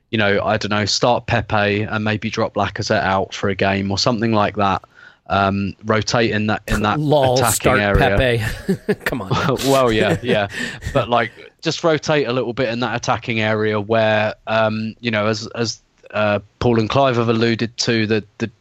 [0.10, 3.92] you know, I don't know, start Pepe and maybe drop Lacazette out for a game
[3.92, 4.82] or something like that.
[5.28, 8.38] Um, rotate in that in that Lol, attacking area.
[9.06, 9.30] Come on.
[9.66, 10.50] well, yeah, yeah,
[10.94, 11.32] but like
[11.62, 15.82] just rotate a little bit in that attacking area where, um, you know, as as
[16.12, 18.52] uh, Paul and Clive have alluded to, the the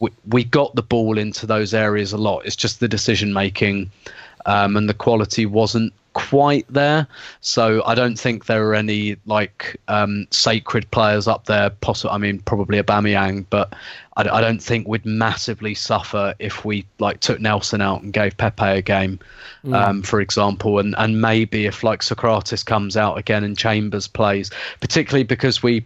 [0.00, 2.44] we, we got the ball into those areas a lot.
[2.44, 3.90] It's just the decision making
[4.46, 7.06] um, and the quality wasn't quite there.
[7.40, 11.70] So I don't think there are any like um, sacred players up there.
[11.70, 13.74] Possible, I mean, probably a Aubameyang, but
[14.16, 18.36] I, I, don't think we'd massively suffer if we like took Nelson out and gave
[18.36, 19.20] Pepe a game,
[19.64, 19.74] mm.
[19.74, 24.50] um, for example, and and maybe if like Sokratis comes out again and Chambers plays,
[24.80, 25.84] particularly because we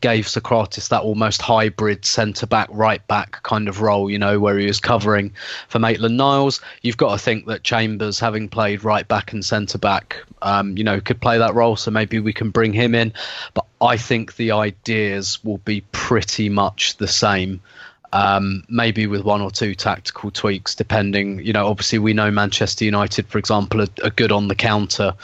[0.00, 4.58] gave Sokratis that almost hybrid centre back, right back kind of role, you know, where
[4.58, 5.32] he was covering
[5.68, 6.60] for Maitland Niles.
[6.82, 10.84] You've got to think that Chambers, having played right back and centre back, um, you
[10.84, 11.76] know, could play that role.
[11.76, 13.12] So maybe we can bring him in.
[13.54, 17.60] But I think the ideas will be pretty much the same.
[18.14, 21.38] Um, maybe with one or two tactical tweaks, depending.
[21.44, 25.14] You know, obviously we know Manchester United, for example, are, are good on the counter.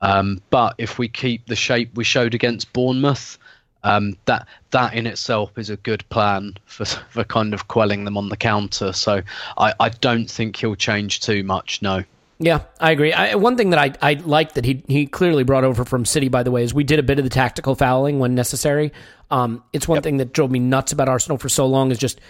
[0.00, 3.38] Um, but if we keep the shape we showed against Bournemouth,
[3.88, 8.16] um, that that in itself is a good plan for for kind of quelling them
[8.16, 8.92] on the counter.
[8.92, 9.22] So
[9.56, 11.82] I, I don't think he'll change too much.
[11.82, 12.04] No.
[12.40, 13.12] Yeah, I agree.
[13.12, 16.28] I, one thing that I, I like that he he clearly brought over from City,
[16.28, 18.92] by the way, is we did a bit of the tactical fouling when necessary.
[19.30, 20.04] Um, it's one yep.
[20.04, 22.20] thing that drove me nuts about Arsenal for so long is just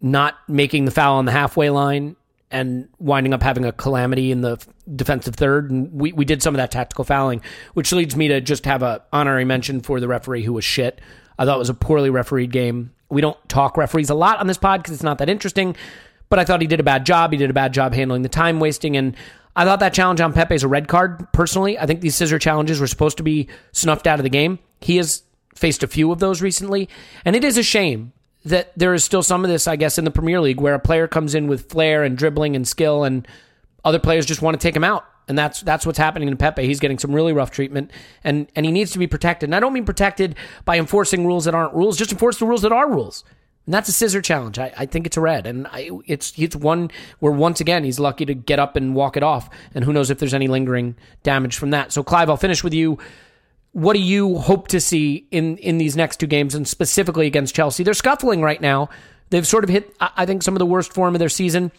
[0.00, 2.16] not making the foul on the halfway line
[2.50, 4.64] and winding up having a calamity in the
[4.94, 5.70] defensive third.
[5.70, 7.42] And we, we did some of that tactical fouling,
[7.74, 11.00] which leads me to just have a honorary mention for the referee who was shit.
[11.38, 12.92] I thought it was a poorly refereed game.
[13.08, 15.76] We don't talk referees a lot on this pod because it's not that interesting,
[16.28, 17.32] but I thought he did a bad job.
[17.32, 18.96] He did a bad job handling the time wasting.
[18.96, 19.16] And
[19.56, 21.78] I thought that challenge on Pepe is a red card, personally.
[21.78, 24.58] I think these scissor challenges were supposed to be snuffed out of the game.
[24.80, 25.22] He has
[25.54, 26.88] faced a few of those recently.
[27.24, 28.12] And it is a shame
[28.44, 30.80] that there is still some of this, I guess, in the Premier League where a
[30.80, 33.26] player comes in with flair and dribbling and skill, and
[33.84, 35.04] other players just want to take him out.
[35.26, 36.66] And that's that's what's happening to Pepe.
[36.66, 37.90] He's getting some really rough treatment,
[38.22, 39.48] and and he needs to be protected.
[39.48, 41.96] And I don't mean protected by enforcing rules that aren't rules.
[41.96, 43.24] Just enforce the rules that are rules.
[43.66, 44.58] And that's a scissor challenge.
[44.58, 46.90] I, I think it's a red, and I, it's it's one
[47.20, 49.48] where once again he's lucky to get up and walk it off.
[49.74, 51.90] And who knows if there's any lingering damage from that.
[51.90, 52.98] So Clive, I'll finish with you
[53.74, 57.54] what do you hope to see in in these next two games and specifically against
[57.54, 57.82] Chelsea?
[57.82, 58.88] They're scuffling right now.
[59.30, 61.72] They've sort of hit I think some of the worst form of their season.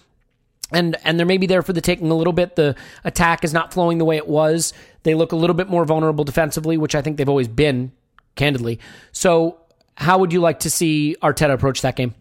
[0.71, 2.57] And and they're maybe there for the taking a little bit.
[2.57, 4.73] The attack is not flowing the way it was.
[5.03, 7.91] They look a little bit more vulnerable defensively, which I think they've always been,
[8.35, 8.79] candidly.
[9.11, 9.59] So,
[9.95, 12.15] how would you like to see Arteta approach that game?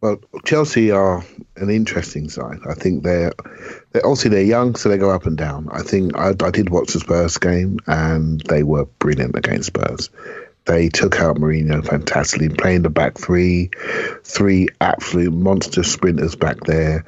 [0.00, 1.24] Well, Chelsea are
[1.56, 2.60] an interesting side.
[2.68, 3.32] I think they're,
[3.90, 5.68] they're obviously they're young, so they go up and down.
[5.72, 10.10] I think I, I did watch the Spurs game, and they were brilliant against Spurs.
[10.66, 13.70] They took out Mourinho fantastically, playing the back three,
[14.22, 17.04] three absolute monster sprinters back there.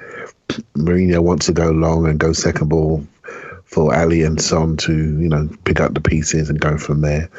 [0.76, 3.06] Mourinho wants to go long and go second ball
[3.66, 7.30] for Alli and Son to, you know, pick up the pieces and go from there.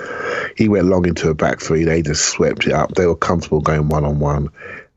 [0.55, 1.83] He went long into a back three.
[1.83, 2.93] They just swept it up.
[2.93, 4.49] They were comfortable going one on one.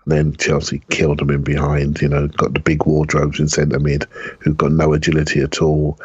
[0.07, 4.07] Then Chelsea killed them in behind, you know, got the big wardrobes in centre mid
[4.41, 5.99] who've got no agility at all.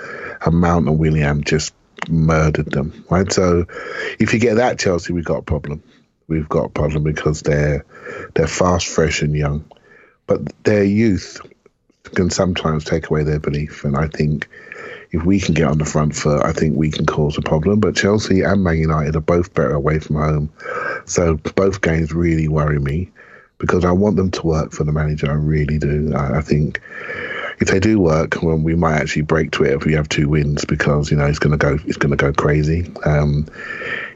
[0.46, 1.74] And Mount and Willian just
[2.08, 3.32] murdered them, right?
[3.32, 3.66] So
[4.20, 5.84] if you get that Chelsea, we've got a problem.
[6.28, 7.86] We've got a problem because they're
[8.36, 9.66] they're fast, fresh, and young,
[10.28, 11.42] but their youth
[12.16, 13.84] can sometimes take away their belief.
[13.84, 14.48] And I think
[15.12, 17.80] if we can get on the front foot, I think we can cause a problem.
[17.80, 20.54] But Chelsea and Man United are both better away from home,
[21.06, 23.12] so both games really worry me
[23.60, 25.30] because I want them to work for the manager.
[25.30, 26.14] I really do.
[26.16, 26.82] I, I think
[27.60, 30.30] if they do work, well, we might actually break to it if we have two
[30.30, 32.92] wins because you know it's going to go it's going to go crazy.
[33.06, 33.46] Um,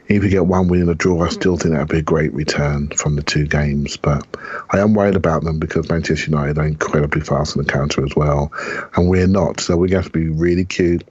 [0.08, 2.32] if we get one win and a draw, I still think that'd be a great
[2.34, 3.96] return from the two games.
[3.96, 4.26] But
[4.70, 8.14] I am worried about them because Manchester United are incredibly fast on the counter as
[8.16, 8.52] well,
[8.96, 9.60] and we're not.
[9.60, 11.04] So we're going to be really cute.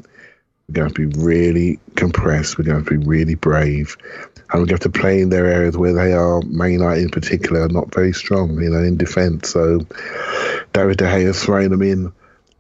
[0.68, 2.58] We're going to be really compressed.
[2.58, 3.98] We're going to be really brave
[4.54, 7.64] and we have to play in their areas where they are, Man United in particular,
[7.64, 9.50] are not very strong, you know, in defence.
[9.50, 9.80] So
[10.74, 12.14] David De Gea throwing them in.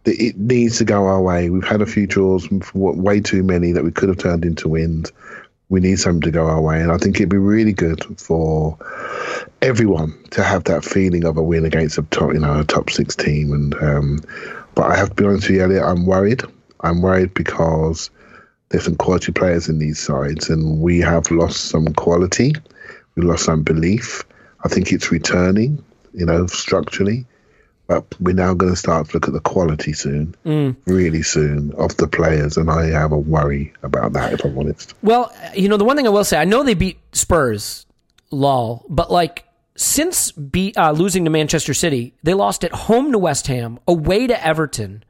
[0.05, 1.49] It needs to go our way.
[1.49, 5.13] We've had a few draws, way too many that we could have turned into wins.
[5.69, 8.77] We need something to go our way, and I think it'd be really good for
[9.61, 12.89] everyone to have that feeling of a win against a top, you know, a top
[12.89, 13.53] six team.
[13.53, 14.19] And um,
[14.75, 16.43] but I have to be honest with you, Elliot, I'm worried.
[16.81, 18.09] I'm worried because
[18.73, 22.53] there's some quality players in these sides, and we have lost some quality.
[23.13, 24.23] We lost some belief.
[24.63, 25.83] I think it's returning,
[26.15, 27.27] you know, structurally.
[27.85, 30.75] But we're now going to start to look at the quality soon, mm.
[30.87, 34.95] really soon, of the players, and I have a worry about that, if I'm honest.
[35.03, 37.85] Well, you know, the one thing I will say, I know they beat Spurs,
[38.31, 39.45] lol, but like
[39.75, 44.25] since be, uh, losing to Manchester City, they lost at home to West Ham, away
[44.25, 45.03] to Everton,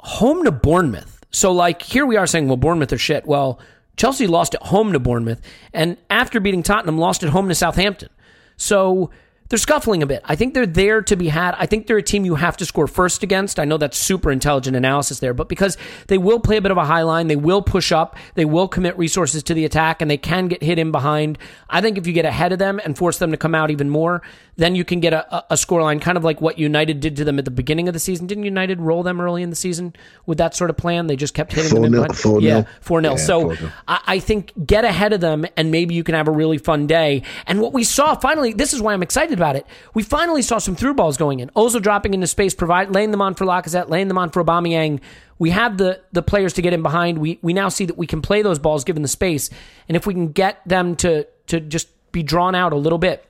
[0.00, 3.26] home to Bournemouth so, like, here we are saying, well, Bournemouth are shit.
[3.26, 3.60] Well,
[3.96, 5.40] Chelsea lost at home to Bournemouth,
[5.72, 8.08] and after beating Tottenham, lost at home to Southampton.
[8.56, 9.10] So,
[9.48, 10.20] they're scuffling a bit.
[10.24, 11.54] I think they're there to be had.
[11.56, 13.58] I think they're a team you have to score first against.
[13.58, 15.78] I know that's super intelligent analysis there, but because
[16.08, 18.68] they will play a bit of a high line, they will push up, they will
[18.68, 21.38] commit resources to the attack, and they can get hit in behind.
[21.70, 23.88] I think if you get ahead of them and force them to come out even
[23.88, 24.20] more,
[24.58, 27.38] then you can get a, a scoreline, kind of like what United did to them
[27.38, 28.26] at the beginning of the season.
[28.26, 29.94] Didn't United roll them early in the season
[30.26, 31.06] with that sort of plan?
[31.06, 32.12] They just kept hitting them in behind.
[32.12, 32.42] 4-0.
[32.42, 33.12] Yeah, 4 0.
[33.12, 33.72] Yeah, so 4-0.
[33.86, 36.88] I, I think get ahead of them and maybe you can have a really fun
[36.88, 37.22] day.
[37.46, 39.64] And what we saw finally, this is why I'm excited about it.
[39.94, 41.50] We finally saw some through balls going in.
[41.50, 45.00] Ozo dropping into space, provide laying them on for Lacazette, laying them on for Aubameyang.
[45.38, 47.18] We have the the players to get in behind.
[47.18, 49.50] We we now see that we can play those balls given the space,
[49.86, 53.24] and if we can get them to to just be drawn out a little bit,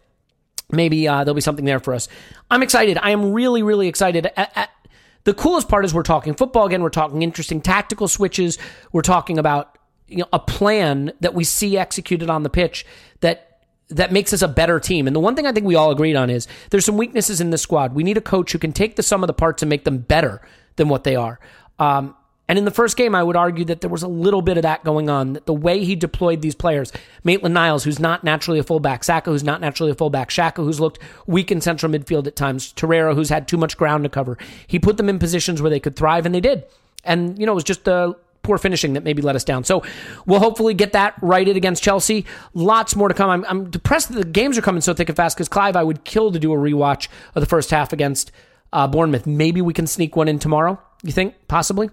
[0.70, 2.08] maybe uh, there'll be something there for us.
[2.50, 2.98] I'm excited.
[3.00, 4.30] I am really really excited.
[5.24, 6.82] The coolest part is we're talking football again.
[6.82, 8.56] We're talking interesting tactical switches.
[8.92, 9.76] We're talking about
[10.06, 12.86] you know a plan that we see executed on the pitch
[13.20, 15.06] that that makes us a better team.
[15.06, 17.50] And the one thing I think we all agreed on is there's some weaknesses in
[17.50, 17.94] this squad.
[17.94, 19.98] We need a coach who can take the sum of the parts and make them
[19.98, 20.42] better
[20.76, 21.40] than what they are.
[21.78, 22.14] Um,
[22.48, 24.62] and in the first game, I would argue that there was a little bit of
[24.62, 25.34] that going on.
[25.34, 26.92] That the way he deployed these players,
[27.22, 30.80] Maitland Niles, who's not naturally a fullback, Saka, who's not naturally a fullback, Xhaka, who's
[30.80, 34.38] looked weak in central midfield at times, Torreira, who's had too much ground to cover.
[34.66, 36.64] He put them in positions where they could thrive, and they did.
[37.04, 39.62] And you know, it was just the poor finishing that maybe let us down.
[39.62, 39.82] So
[40.24, 42.24] we'll hopefully get that righted against Chelsea.
[42.54, 43.28] Lots more to come.
[43.28, 45.84] I'm, I'm depressed that the games are coming so thick and fast because Clive, I
[45.84, 48.32] would kill to do a rewatch of the first half against
[48.72, 49.26] uh, Bournemouth.
[49.26, 50.80] Maybe we can sneak one in tomorrow.
[51.02, 51.90] You think possibly?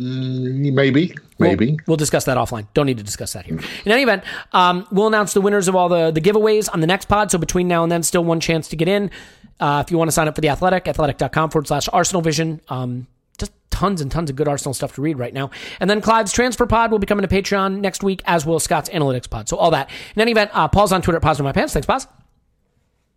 [0.00, 1.72] Mm, maybe, maybe.
[1.72, 2.66] We'll, we'll discuss that offline.
[2.72, 3.58] Don't need to discuss that here.
[3.84, 6.86] In any event, um, we'll announce the winners of all the, the giveaways on the
[6.86, 7.30] next pod.
[7.30, 9.10] So between now and then, still one chance to get in.
[9.58, 12.62] Uh, if you want to sign up for the Athletic, athletic.com forward slash Arsenal Vision.
[12.68, 15.50] Um, just tons and tons of good Arsenal stuff to read right now.
[15.80, 18.88] And then Clive's transfer pod will be coming to Patreon next week, as will Scott's
[18.88, 19.50] analytics pod.
[19.50, 19.90] So all that.
[20.16, 21.74] In any event, uh, Paul's on Twitter at Pause My Pants.
[21.74, 22.06] Thanks, Paz.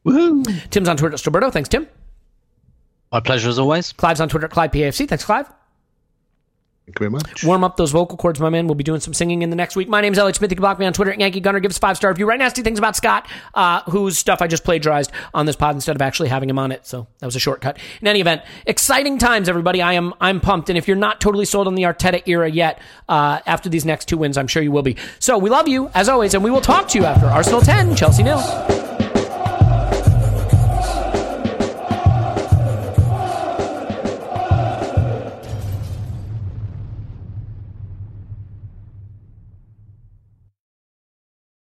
[0.06, 0.70] Woohoo.
[0.70, 1.50] Tim's on Twitter at Stillberto.
[1.50, 1.88] Thanks, Tim.
[3.10, 3.94] My pleasure as always.
[3.94, 5.08] Clive's on Twitter at Clive PAFC.
[5.08, 5.50] Thanks, Clive.
[6.86, 7.46] Thank you very much.
[7.46, 8.68] Warm up those vocal cords, my man.
[8.68, 9.88] We'll be doing some singing in the next week.
[9.88, 10.52] My name's Elliot Smith.
[10.52, 11.62] You can block me on Twitter at Yankee Gunner.
[11.62, 12.28] Give us five star review.
[12.28, 15.96] Write nasty things about Scott, uh, whose stuff I just plagiarized on this pod instead
[15.96, 16.86] of actually having him on it.
[16.86, 17.78] So that was a shortcut.
[18.02, 19.82] In any event, exciting times, everybody.
[19.82, 20.68] I am I'm pumped.
[20.68, 24.10] And if you're not totally sold on the Arteta era yet, uh, after these next
[24.10, 24.98] two wins, I'm sure you will be.
[25.20, 27.96] So we love you as always, and we will talk to you after Arsenal 10,
[27.96, 28.93] Chelsea nil.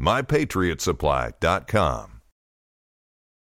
[0.00, 2.17] MyPatriotSupply.com.